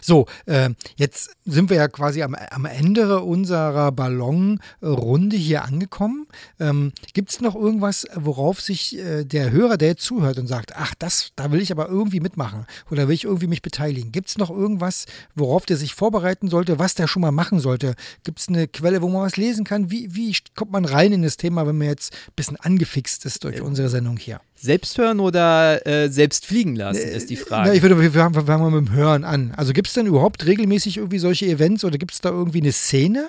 [0.00, 6.26] So, äh, jetzt sind wir ja quasi am, am Ende unserer Ballonrunde hier angekommen.
[6.60, 10.76] Ähm, Gibt es noch irgendwas, worauf sich äh, der Hörer, der jetzt zuhört und sagt,
[10.76, 14.12] ach, das, da will ich aber irgendwie mitmachen oder will ich irgendwie mich beteiligen?
[14.12, 17.94] Gibt es noch irgendwas, worauf der sich vorbereiten sollte, was der schon mal machen sollte?
[18.24, 19.90] Gibt es eine Quelle, wo man was lesen kann?
[19.90, 23.44] Wie, wie kommt man rein in das Thema, wenn man jetzt ein bisschen angefixt ist
[23.44, 24.40] durch unsere Sendung hier?
[24.62, 27.70] Selbst hören oder äh, selbst fliegen lassen, ist die Frage.
[27.70, 29.52] Na, ich würde, wir fangen mal mit dem Hören an.
[29.56, 32.70] Also gibt es denn überhaupt regelmäßig irgendwie solche Events oder gibt es da irgendwie eine
[32.70, 33.28] Szene?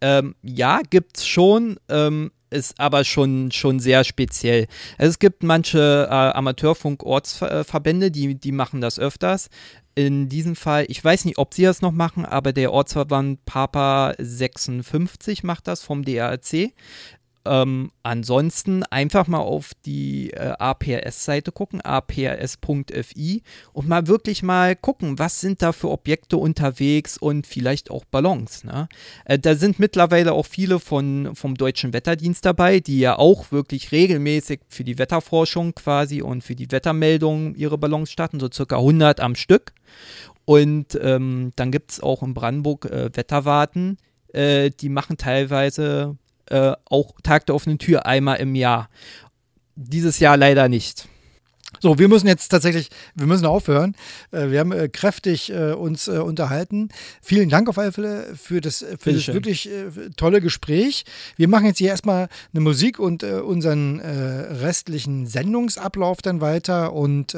[0.00, 4.68] Ähm, ja, gibt's schon, ähm, ist aber schon, schon sehr speziell.
[4.96, 9.48] Also es gibt manche äh, Amateurfunk-Ortsverbände, die, die machen das öfters.
[9.96, 14.14] In diesem Fall, ich weiß nicht, ob sie das noch machen, aber der Ortsverband Papa
[14.18, 16.72] 56 macht das vom DRC.
[17.46, 23.42] Ähm, ansonsten einfach mal auf die äh, APRS-Seite gucken, aprs.fi
[23.74, 28.64] und mal wirklich mal gucken, was sind da für Objekte unterwegs und vielleicht auch Ballons.
[28.64, 28.88] Ne?
[29.26, 33.92] Äh, da sind mittlerweile auch viele von, vom Deutschen Wetterdienst dabei, die ja auch wirklich
[33.92, 39.20] regelmäßig für die Wetterforschung quasi und für die Wettermeldungen ihre Ballons starten, so circa 100
[39.20, 39.72] am Stück.
[40.46, 43.98] Und ähm, dann gibt es auch in Brandenburg äh, Wetterwarten,
[44.32, 46.16] äh, die machen teilweise
[46.50, 48.88] äh, auch Tag der offenen Tür einmal im Jahr.
[49.76, 51.08] Dieses Jahr leider nicht.
[51.80, 53.94] So, wir müssen jetzt tatsächlich, wir müssen aufhören.
[54.30, 56.88] Äh, wir haben äh, kräftig äh, uns äh, unterhalten.
[57.20, 59.34] Vielen Dank auf alle Fälle für das, für das Bitteschön.
[59.34, 61.04] wirklich äh, tolle Gespräch.
[61.36, 67.36] Wir machen jetzt hier erstmal eine Musik und äh, unseren restlichen Sendungsablauf dann weiter und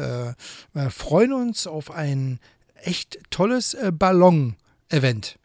[0.90, 2.38] freuen uns auf ein
[2.82, 5.38] echt tolles Ballon-Event.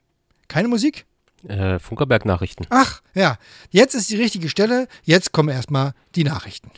[0.47, 1.05] Keine Musik?
[1.47, 2.67] Äh, Funkerberg-Nachrichten.
[2.69, 3.37] Ach, ja.
[3.69, 4.87] Jetzt ist die richtige Stelle.
[5.03, 6.71] Jetzt kommen erstmal die Nachrichten.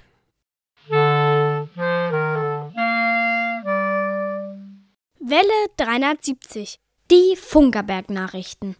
[5.19, 6.79] Welle 370.
[7.11, 8.75] Die Funkerberg-Nachrichten.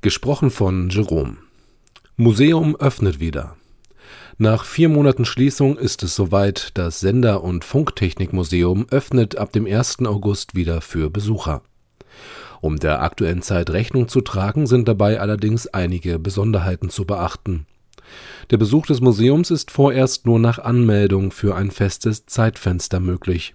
[0.00, 1.38] Gesprochen von Jerome.
[2.16, 3.56] Museum öffnet wieder.
[4.38, 10.06] Nach vier Monaten Schließung ist es soweit, das Sender- und Funktechnikmuseum öffnet ab dem 1.
[10.06, 11.62] August wieder für Besucher.
[12.60, 17.66] Um der aktuellen Zeit Rechnung zu tragen, sind dabei allerdings einige Besonderheiten zu beachten.
[18.50, 23.54] Der Besuch des Museums ist vorerst nur nach Anmeldung für ein festes Zeitfenster möglich.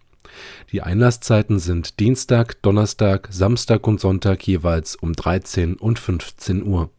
[0.71, 6.89] Die Einlasszeiten sind Dienstag, Donnerstag, Samstag und Sonntag jeweils um 13 und 15 Uhr.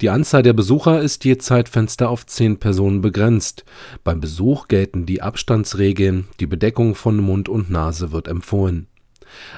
[0.00, 3.64] Die Anzahl der Besucher ist je Zeitfenster auf 10 Personen begrenzt.
[4.02, 8.88] Beim Besuch gelten die Abstandsregeln, die Bedeckung von Mund und Nase wird empfohlen.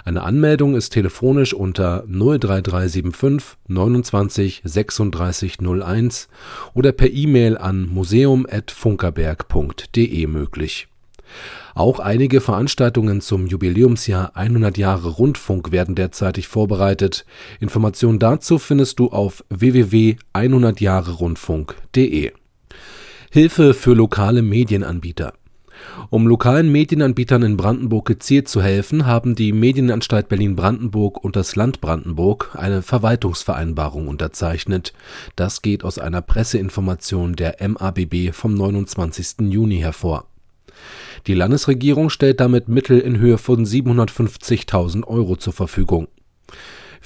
[0.05, 6.29] Eine Anmeldung ist telefonisch unter 03375 29 36 01
[6.75, 10.89] oder per E-Mail an museum.funkerberg.de möglich.
[11.75, 17.27] Auch einige Veranstaltungen zum Jubiläumsjahr 100 Jahre Rundfunk werden derzeitig vorbereitet.
[17.61, 22.33] Informationen dazu findest du auf www.100jahre-rundfunk.de.
[23.31, 25.35] Hilfe für lokale Medienanbieter.
[26.11, 31.81] Um lokalen Medienanbietern in Brandenburg gezielt zu helfen, haben die Medienanstalt Berlin-Brandenburg und das Land
[31.81, 34.93] Brandenburg eine Verwaltungsvereinbarung unterzeichnet.
[35.35, 39.51] Das geht aus einer Presseinformation der MABB vom 29.
[39.51, 40.27] Juni hervor.
[41.27, 46.09] Die Landesregierung stellt damit Mittel in Höhe von 750.000 Euro zur Verfügung.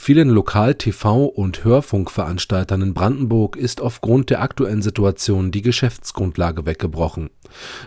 [0.03, 7.29] Vielen Lokal-TV- und Hörfunkveranstaltern in Brandenburg ist aufgrund der aktuellen Situation die Geschäftsgrundlage weggebrochen.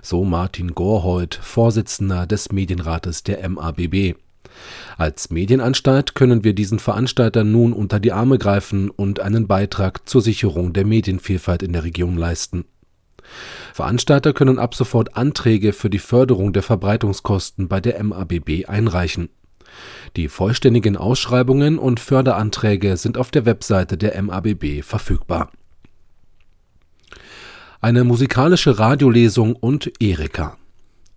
[0.04, 4.14] So Martin Gorhold, Vorsitzender des Medienrates der MABB.
[4.96, 10.22] Als Medienanstalt können wir diesen Veranstaltern nun unter die Arme greifen und einen Beitrag zur
[10.22, 12.66] Sicherung der Medienvielfalt in der Region leisten.
[13.74, 19.30] Veranstalter können ab sofort Anträge für die Förderung der Verbreitungskosten bei der MABB einreichen.
[20.16, 25.52] Die vollständigen Ausschreibungen und Förderanträge sind auf der Webseite der MABB verfügbar.
[27.82, 30.58] Eine musikalische Radiolesung und Erika.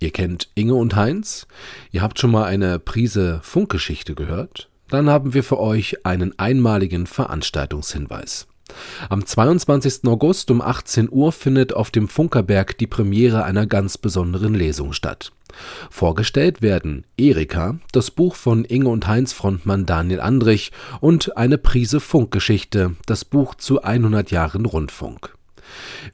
[0.00, 1.46] Ihr kennt Inge und Heinz?
[1.92, 4.68] Ihr habt schon mal eine Prise Funkgeschichte gehört?
[4.88, 8.46] Dann haben wir für euch einen einmaligen Veranstaltungshinweis.
[9.08, 10.06] Am 22.
[10.06, 15.32] August um 18 Uhr findet auf dem Funkerberg die Premiere einer ganz besonderen Lesung statt.
[15.90, 22.00] Vorgestellt werden Erika, das Buch von Inge und Heinz Frontmann Daniel Andrich und eine Prise
[22.00, 25.34] Funkgeschichte, das Buch zu 100 Jahren Rundfunk.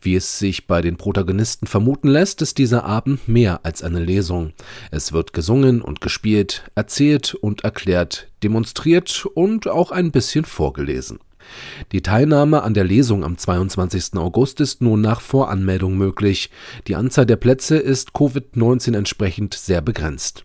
[0.00, 4.52] Wie es sich bei den Protagonisten vermuten lässt, ist dieser Abend mehr als eine Lesung.
[4.90, 11.18] Es wird gesungen und gespielt, erzählt und erklärt, demonstriert und auch ein bisschen vorgelesen.
[11.92, 14.16] Die Teilnahme an der Lesung am 22.
[14.16, 16.50] August ist nun nach Voranmeldung möglich.
[16.86, 20.44] Die Anzahl der Plätze ist Covid-19 entsprechend sehr begrenzt.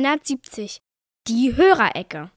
[0.00, 0.80] 370.
[1.28, 2.30] Die Hörerecke.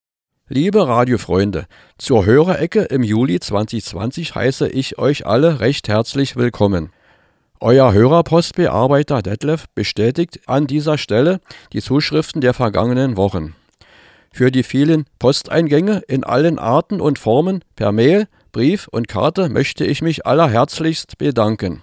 [0.50, 1.66] Liebe Radiofreunde,
[1.98, 6.92] zur Hörerecke im Juli 2020 heiße ich euch alle recht herzlich willkommen.
[7.62, 11.40] Euer Hörerpostbearbeiter Detlef bestätigt an dieser Stelle
[11.72, 13.56] die Zuschriften der vergangenen Wochen.
[14.34, 19.86] Für die vielen Posteingänge in allen Arten und Formen per Mail, Brief und Karte möchte
[19.86, 21.82] ich mich allerherzlichst bedanken.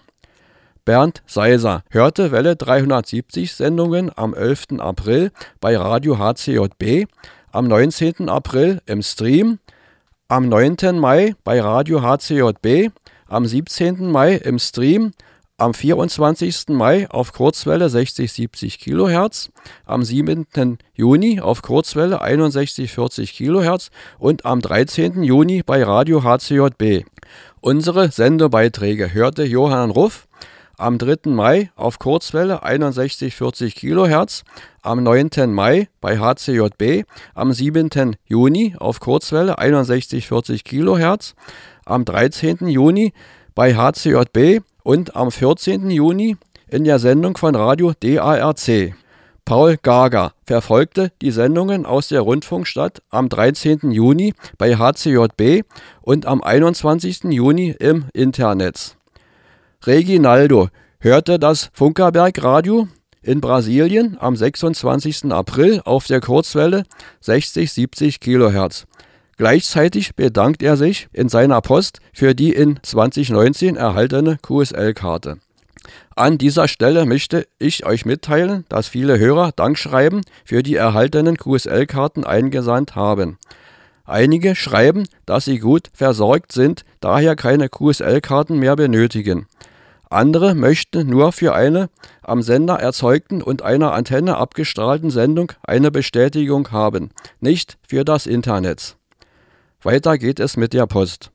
[0.84, 4.78] Bernd Seiser hörte Welle 370 Sendungen am 11.
[4.78, 7.06] April bei Radio HCJB,
[7.52, 8.28] am 19.
[8.28, 9.58] April im Stream,
[10.28, 10.98] am 9.
[10.98, 12.90] Mai bei Radio HCJB,
[13.28, 14.10] am 17.
[14.10, 15.12] Mai im Stream,
[15.60, 16.68] am 24.
[16.68, 19.50] Mai auf Kurzwelle 60-70 kHz,
[19.84, 20.46] am 7.
[20.94, 25.22] Juni auf Kurzwelle 61-40 kHz und am 13.
[25.22, 27.04] Juni bei Radio HCJB.
[27.60, 30.26] Unsere Sendebeiträge hörte Johann Ruff
[30.80, 31.30] am 3.
[31.30, 34.44] Mai auf Kurzwelle 61-40 kHz,
[34.82, 35.30] am 9.
[35.52, 37.04] Mai bei HCJB,
[37.34, 38.16] am 7.
[38.24, 41.34] Juni auf Kurzwelle 61-40 kHz,
[41.84, 42.68] am 13.
[42.68, 43.12] Juni
[43.54, 45.90] bei HCJB und am 14.
[45.90, 46.36] Juni
[46.68, 48.94] in der Sendung von Radio DARC.
[49.44, 53.90] Paul Gager verfolgte die Sendungen aus der Rundfunkstadt am 13.
[53.90, 55.64] Juni bei HCJB
[56.02, 57.24] und am 21.
[57.24, 58.96] Juni im Internet.
[59.86, 60.68] Reginaldo
[60.98, 62.88] hörte das Funkerberg Radio
[63.22, 65.32] in Brasilien am 26.
[65.32, 66.82] April auf der Kurzwelle
[67.24, 68.86] 60-70 kHz.
[69.38, 75.38] Gleichzeitig bedankt er sich in seiner Post für die in 2019 erhaltene QSL-Karte.
[76.14, 82.24] An dieser Stelle möchte ich euch mitteilen, dass viele Hörer Dankschreiben für die erhaltenen QSL-Karten
[82.24, 83.38] eingesandt haben.
[84.04, 89.46] Einige schreiben, dass sie gut versorgt sind, daher keine QSL-Karten mehr benötigen.
[90.10, 91.88] Andere möchten nur für eine
[92.22, 98.96] am Sender erzeugten und einer Antenne abgestrahlten Sendung eine Bestätigung haben, nicht für das Internet.
[99.82, 101.30] Weiter geht es mit der Post.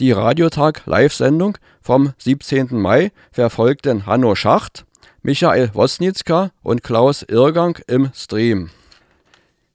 [0.00, 2.68] Die Radiotag-Live-Sendung vom 17.
[2.72, 4.86] Mai verfolgten Hanno Schacht,
[5.22, 8.70] Michael Wosnitzka und Klaus Irrgang im Stream.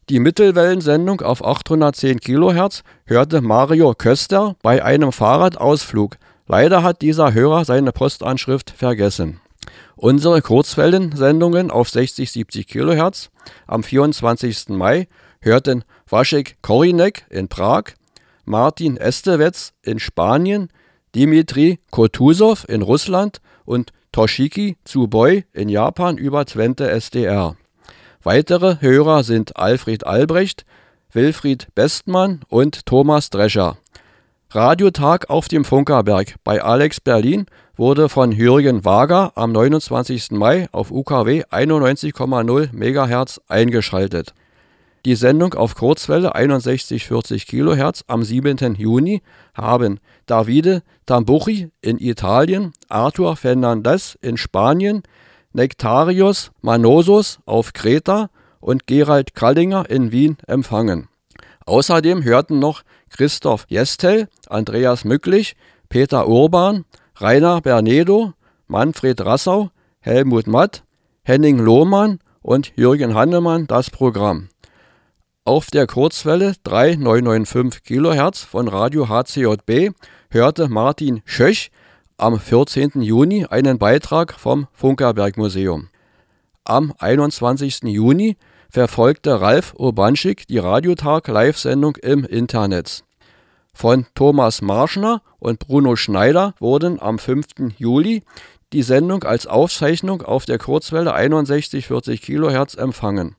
[0.09, 6.17] Die Mittelwellensendung auf 810 kHz hörte Mario Köster bei einem Fahrradausflug.
[6.51, 9.39] Leider hat dieser Hörer seine Postanschrift vergessen.
[9.95, 13.29] Unsere Kurzwellensendungen auf 60-70 kHz
[13.67, 14.67] am 24.
[14.67, 15.07] Mai
[15.39, 17.93] hörten Vašek Korinek in Prag,
[18.43, 20.67] Martin Estevez in Spanien,
[21.15, 27.55] Dimitri Kotusow in Russland und Toshiki Tsuboi in Japan über Twente SDR.
[28.23, 30.65] Weitere Hörer sind Alfred Albrecht,
[31.13, 33.77] Wilfried Bestmann und Thomas Drescher.
[34.53, 37.45] Radiotag auf dem Funkerberg bei Alex Berlin
[37.77, 40.31] wurde von Jürgen Wager am 29.
[40.31, 44.33] Mai auf UKW 91,0 MHz eingeschaltet.
[45.05, 48.75] Die Sendung auf Kurzwelle 61-40 kHz am 7.
[48.75, 49.21] Juni
[49.53, 55.03] haben Davide Tambucci in Italien, Arthur Fernandez in Spanien,
[55.53, 58.29] Nektarios Manosos auf Kreta
[58.59, 61.07] und Gerald Kallinger in Wien empfangen.
[61.65, 65.55] Außerdem hörten noch Christoph Jestel, Andreas Mücklich,
[65.89, 66.85] Peter Urban,
[67.15, 68.33] Rainer Bernedo,
[68.67, 70.83] Manfred Rassau, Helmut Matt,
[71.23, 74.49] Henning Lohmann und Jürgen Hannemann das Programm.
[75.43, 79.91] Auf der Kurzwelle 3995 kHz von Radio HCJB
[80.29, 81.71] hörte Martin Schöch
[82.17, 83.01] am 14.
[83.01, 85.89] Juni einen Beitrag vom Funkerberg Museum.
[86.63, 87.83] Am 21.
[87.83, 88.37] Juni
[88.71, 93.03] verfolgte Ralf Urbanschik die Radiotag-Live-Sendung im Internet.
[93.73, 97.73] Von Thomas Marschner und Bruno Schneider wurden am 5.
[97.77, 98.23] Juli
[98.71, 103.35] die Sendung als Aufzeichnung auf der Kurzwelle 61-40 kHz empfangen.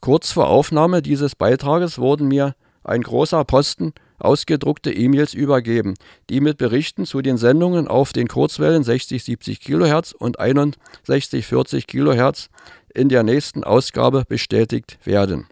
[0.00, 5.94] Kurz vor Aufnahme dieses Beitrages wurden mir ein großer Posten ausgedruckte E-Mails übergeben,
[6.30, 12.50] die mit Berichten zu den Sendungen auf den Kurzwellen 60-70 kHz und 61-40 kHz
[12.94, 15.46] in der nächsten Ausgabe bestätigt werden.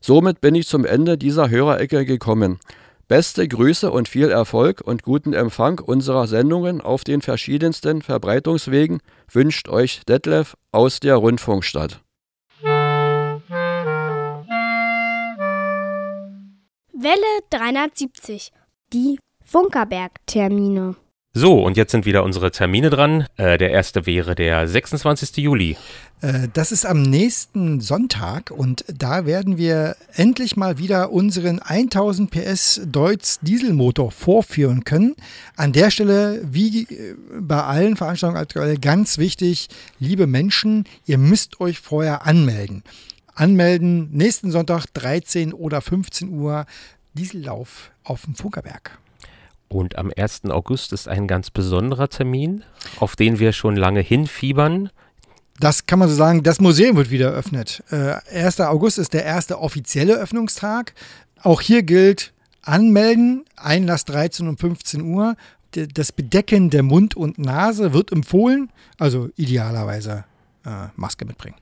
[0.00, 2.60] Somit bin ich zum Ende dieser Hörerecke gekommen.
[3.08, 9.00] Beste Grüße und viel Erfolg und guten Empfang unserer Sendungen auf den verschiedensten Verbreitungswegen
[9.32, 12.02] wünscht euch Detlef aus der Rundfunkstadt.
[17.00, 18.52] Welle 370.
[18.92, 20.96] Die Funkerberg-Termine.
[21.38, 23.24] So, und jetzt sind wieder unsere Termine dran.
[23.36, 25.36] Äh, der erste wäre der 26.
[25.36, 25.76] Juli.
[26.20, 32.28] Äh, Das ist am nächsten Sonntag und da werden wir endlich mal wieder unseren 1000
[32.28, 35.14] PS Deutz Dieselmotor vorführen können.
[35.54, 39.68] An der Stelle, wie äh, bei allen Veranstaltungen aktuell, ganz wichtig,
[40.00, 42.82] liebe Menschen, ihr müsst euch vorher anmelden.
[43.36, 46.66] Anmelden nächsten Sonntag 13 oder 15 Uhr
[47.14, 48.98] Diesellauf auf dem Funkerberg.
[49.68, 50.46] Und am 1.
[50.46, 52.64] August ist ein ganz besonderer Termin,
[52.98, 54.90] auf den wir schon lange hinfiebern.
[55.60, 57.82] Das kann man so sagen, das Museum wird wieder eröffnet.
[57.90, 58.60] Äh, 1.
[58.60, 60.94] August ist der erste offizielle Öffnungstag.
[61.42, 65.36] Auch hier gilt anmelden, Einlass 13 und 15 Uhr.
[65.72, 70.24] Das Bedecken der Mund und Nase wird empfohlen, also idealerweise
[70.64, 71.56] äh, Maske mitbringen.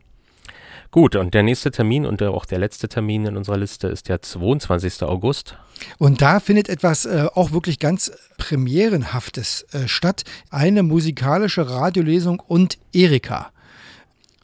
[0.97, 4.23] Gut, und der nächste Termin und auch der letzte Termin in unserer Liste ist der
[4.23, 5.03] 22.
[5.03, 5.55] August.
[5.99, 10.25] Und da findet etwas äh, auch wirklich ganz Premierenhaftes äh, statt.
[10.49, 13.51] Eine musikalische Radiolesung und Erika.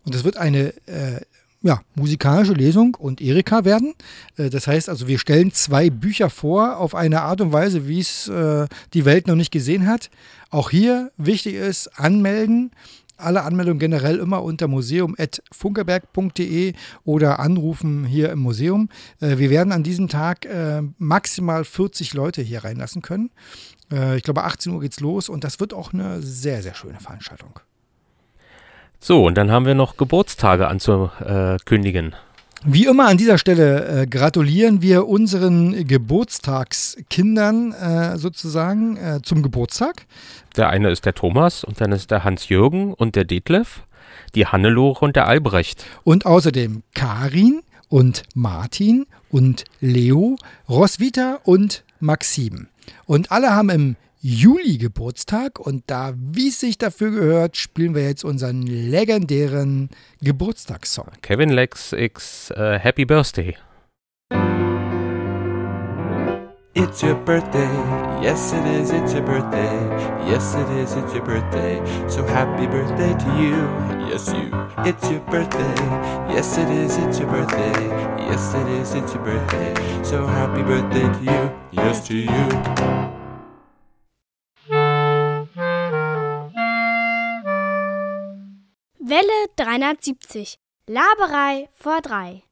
[0.04, 1.22] Und es wird eine äh,
[1.62, 3.94] ja, musikalische Lesung und Erika werden.
[4.36, 8.00] Äh, das heißt also, wir stellen zwei Bücher vor auf eine Art und Weise, wie
[8.00, 10.10] es äh, die Welt noch nicht gesehen hat.
[10.50, 12.72] Auch hier wichtig ist, anmelden.
[13.22, 18.90] Alle Anmeldungen generell immer unter museum.funkerberg.de oder anrufen hier im Museum.
[19.20, 23.30] Äh, wir werden an diesem Tag äh, maximal 40 Leute hier reinlassen können.
[23.90, 27.00] Äh, ich glaube, 18 Uhr geht's los und das wird auch eine sehr, sehr schöne
[27.00, 27.58] Veranstaltung.
[28.98, 32.14] So, und dann haben wir noch Geburtstage anzukündigen.
[32.64, 40.06] Wie immer an dieser Stelle äh, gratulieren wir unseren Geburtstagskindern äh, sozusagen äh, zum Geburtstag.
[40.56, 43.82] Der eine ist der Thomas und dann ist der Hans-Jürgen und der Detlef,
[44.36, 45.84] die Hannelore und der Albrecht.
[46.04, 50.36] Und außerdem Karin und Martin und Leo,
[50.68, 52.68] Roswitha und Maxim.
[53.06, 58.04] Und alle haben im Juli Geburtstag und da, wie es sich dafür gehört, spielen wir
[58.04, 61.08] jetzt unseren legendären Geburtstagssong.
[61.22, 63.56] Kevin Lex X äh, Happy Birthday.
[66.74, 67.68] It's your birthday,
[68.22, 69.76] yes it is, it's your birthday,
[70.26, 71.82] yes it is, it's your birthday.
[72.08, 73.68] So happy birthday to you,
[74.08, 74.52] yes you.
[74.86, 75.74] It's your birthday,
[76.32, 79.74] yes it is, it's your birthday, yes it is, it's your birthday.
[80.04, 83.01] So happy birthday to you, yes to you.
[89.04, 90.56] Welle 370.
[90.86, 92.42] Laberei vor drei.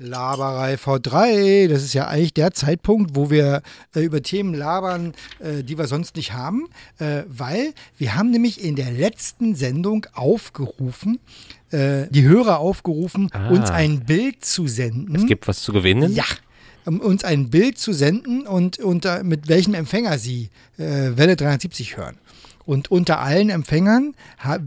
[0.00, 3.62] Laberei V3, das ist ja eigentlich der Zeitpunkt, wo wir
[3.96, 6.68] äh, über Themen labern, äh, die wir sonst nicht haben,
[7.00, 11.18] äh, weil wir haben nämlich in der letzten Sendung aufgerufen,
[11.72, 13.48] äh, die Hörer aufgerufen, Ah.
[13.50, 15.16] uns ein Bild zu senden.
[15.16, 16.14] Es gibt was zu gewinnen.
[16.14, 16.24] Ja.
[16.86, 20.48] Um uns ein Bild zu senden und unter, mit welchem Empfänger sie
[20.78, 22.18] äh, Welle 370 hören.
[22.68, 24.14] Und unter allen Empfängern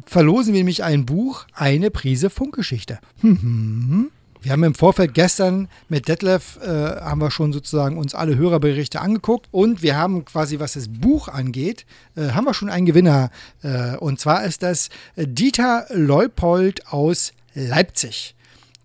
[0.08, 2.98] verlosen wir nämlich ein Buch, eine Prise Funkgeschichte.
[3.20, 4.10] Hm,
[4.42, 9.00] Wir haben im Vorfeld gestern mit Detlef äh, haben wir schon sozusagen uns alle Hörerberichte
[9.02, 11.86] angeguckt und wir haben quasi, was das Buch angeht,
[12.16, 13.30] äh, haben wir schon einen Gewinner.
[13.62, 18.34] Äh, und zwar ist das äh, Dieter Leupold aus Leipzig.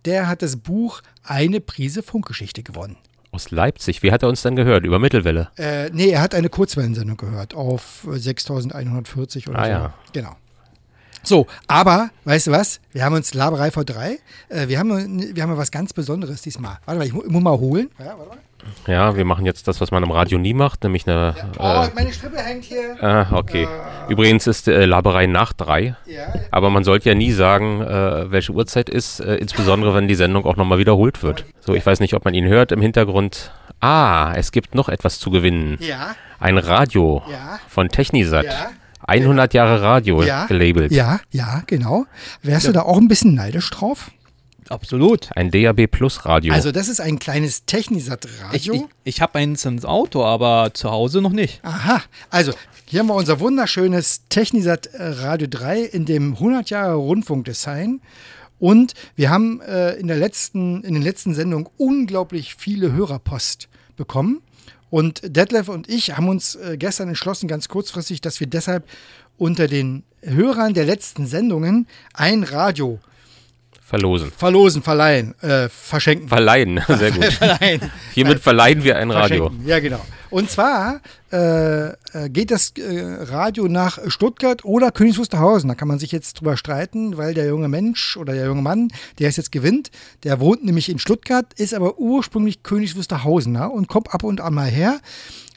[0.05, 2.99] Der hat das Buch Eine Prise Funkgeschichte gewonnen.
[3.33, 4.03] Aus Leipzig.
[4.03, 4.85] Wie hat er uns dann gehört?
[4.87, 5.49] Über Mittelwelle.
[5.59, 9.71] Äh, nee, er hat eine Kurzwellensendung gehört auf äh, 6140 oder Ah, so.
[9.71, 9.95] ja.
[10.13, 10.37] Genau.
[11.27, 12.81] So, aber, weißt du was?
[12.93, 14.19] Wir haben uns Laberei V3.
[14.49, 16.79] Äh, wir, haben, wir haben was ganz Besonderes diesmal.
[16.85, 17.91] Warte mal, ich, mu ich muss mal holen.
[17.99, 18.39] Ja, warte mal.
[18.87, 21.35] Ja, wir machen jetzt das, was man im Radio nie macht, nämlich eine.
[21.59, 22.97] Oh, Äh, meine Strippe hängt hier.
[23.01, 23.69] ah, okay.
[24.09, 25.95] Übrigens ist äh, Laberei nach drei.
[26.07, 30.15] Ja, Aber man sollte ja nie sagen, äh, welche Uhrzeit ist, äh, insbesondere wenn die
[30.17, 31.45] Sendung auch nochmal wiederholt wird.
[31.61, 33.53] So, ich weiß nicht, ob man ihn hört im Hintergrund.
[33.81, 35.77] Ah, es gibt noch etwas zu gewinnen.
[35.81, 37.61] ja, Ein Radio Ja.
[37.69, 38.47] von Technisat.
[38.47, 38.71] Ja.
[39.07, 40.47] 100 Jahre Radio ja.
[40.47, 40.93] gelabelt.
[40.93, 42.07] Ja, ja, genau.
[42.43, 44.11] Wärst du da auch ein bisschen neidisch drauf?
[44.69, 45.31] Absolut.
[45.37, 46.53] Ein DAB Plus Radio.
[46.53, 48.75] Also, das ist ein kleines Ich, Technisat-Radio.
[48.75, 51.61] ich, ich habe eins ins Auto, aber zu Hause noch nicht.
[51.63, 52.53] Aha, also
[52.85, 58.01] hier haben wir unser wunderschönes Technisat äh, Radio 3 in dem 100 Jahre Rundfunkdesign.
[58.59, 64.41] Und wir haben äh, in, der letzten, in den letzten Sendungen unglaublich viele Hörerpost bekommen.
[64.91, 68.89] Und Detlef und ich haben uns äh, gestern entschlossen, ganz kurzfristig, dass wir deshalb
[69.37, 73.01] unter den Hörern der letzten Sendungen ein Radio
[73.89, 74.33] Verlosen.
[74.37, 76.29] verlosen, verleihen, äh, verschenken.
[76.29, 76.81] Verleihen.
[76.89, 77.25] Sehr gut.
[77.27, 77.81] verleihen.
[78.15, 79.45] Hiermit verleihen wir ein Radio.
[79.45, 79.69] Verschenken.
[79.69, 80.01] Ja, genau.
[80.29, 81.01] Und zwar
[81.33, 81.95] äh, äh,
[82.29, 85.69] geht das äh, Radio nach Stuttgart oder Königs Wusterhausen.
[85.69, 88.89] Da kann man sich jetzt drüber streiten, weil der junge Mensch oder der junge Mann,
[89.21, 89.93] der es jetzt gewinnt,
[90.25, 94.55] der wohnt nämlich in Stuttgart, ist aber ursprünglich Königs Wusterhausener und kommt ab und an
[94.55, 94.99] mal her.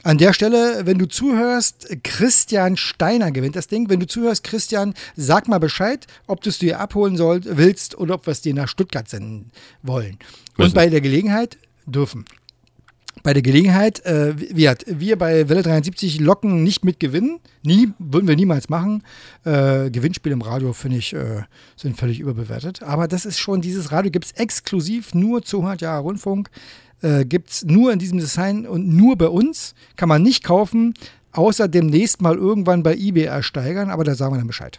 [0.02, 3.90] An der Stelle, wenn du zuhörst, Christian Steiner gewinnt das Ding.
[3.90, 8.14] Wenn du zuhörst, Christian, sag mal Bescheid, ob du es dir abholen soll, willst oder
[8.14, 9.50] ob wir es dir nach Stuttgart senden
[9.82, 10.18] wollen.
[10.56, 10.74] Und Müssen.
[10.74, 12.24] bei der Gelegenheit dürfen.
[13.22, 17.40] Bei der Gelegenheit, äh, wir, wir bei Welle 73 locken nicht mit Gewinnen.
[17.62, 19.02] Nie, würden wir niemals machen.
[19.44, 21.42] Äh, Gewinnspiele im Radio, finde ich, äh,
[21.76, 22.82] sind völlig überbewertet.
[22.82, 26.48] Aber das ist schon, dieses Radio gibt es exklusiv nur zu 100 Jahre Rundfunk.
[27.02, 29.74] Äh, Gibt es nur in diesem Design und nur bei uns.
[29.96, 30.94] Kann man nicht kaufen,
[31.32, 34.78] außer demnächst mal irgendwann bei eBay ersteigern, aber da sagen wir dann Bescheid.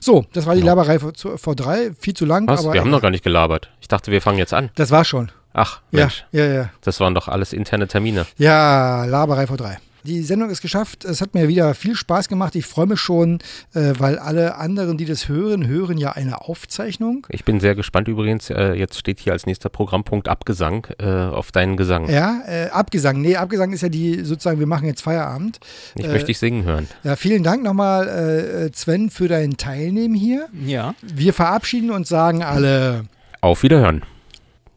[0.00, 0.66] So, das war die Ja.
[0.66, 1.92] Laberei vor, drei.
[1.98, 2.64] Viel zu lang, Was?
[2.64, 3.70] aber Wir haben noch gar nicht gelabert.
[3.80, 4.70] Ich dachte, wir fangen jetzt an.
[4.74, 5.30] das war schon.
[5.52, 6.24] Ach, Ja, Mensch.
[6.32, 6.70] ja, ja.
[6.80, 8.26] Das waren doch alles interne Termine.
[8.38, 9.78] Ja, Laberei vor drei.
[10.04, 11.04] Die Sendung ist geschafft.
[11.04, 12.56] Es hat mir wieder viel Spaß gemacht.
[12.56, 13.38] Ich freue mich schon,
[13.74, 17.26] äh, weil alle anderen, die das hören, hören ja eine Aufzeichnung.
[17.30, 18.50] Ich bin sehr gespannt übrigens.
[18.50, 22.08] Äh, jetzt steht hier als nächster Programmpunkt Abgesang äh, auf deinen Gesang.
[22.08, 23.20] Ja, äh, Abgesang.
[23.20, 25.60] Nee, Abgesang ist ja die sozusagen, wir machen jetzt Feierabend.
[25.94, 26.88] Ich äh, möchte dich singen hören.
[27.04, 30.48] Ja, vielen Dank nochmal, äh, Sven, für dein Teilnehmen hier.
[30.64, 30.94] Ja.
[31.02, 33.04] Wir verabschieden uns, sagen alle.
[33.40, 34.02] Auf Wiederhören.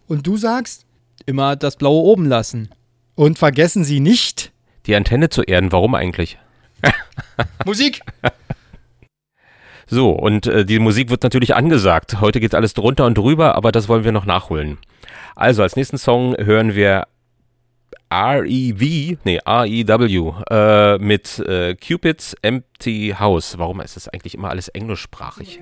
[0.07, 0.85] Und du sagst,
[1.25, 2.69] Immer das Blaue oben lassen.
[3.15, 4.51] und vergessen Sie nicht,
[4.87, 6.37] Die Antenne zu erden, warum eigentlich?
[7.65, 8.01] Musik.
[9.87, 12.19] So, und äh, die Musik wird natürlich angesagt.
[12.21, 14.77] Heute geht alles drunter und drüber, aber das wollen wir noch nachholen.
[15.35, 17.07] Also, als nächsten Song hören wir
[18.09, 20.33] R.E.V., nee, R.E.W.
[20.49, 23.57] Äh, mit äh, Cupid's Empty House.
[23.57, 25.59] Warum ist das eigentlich immer alles englischsprachig?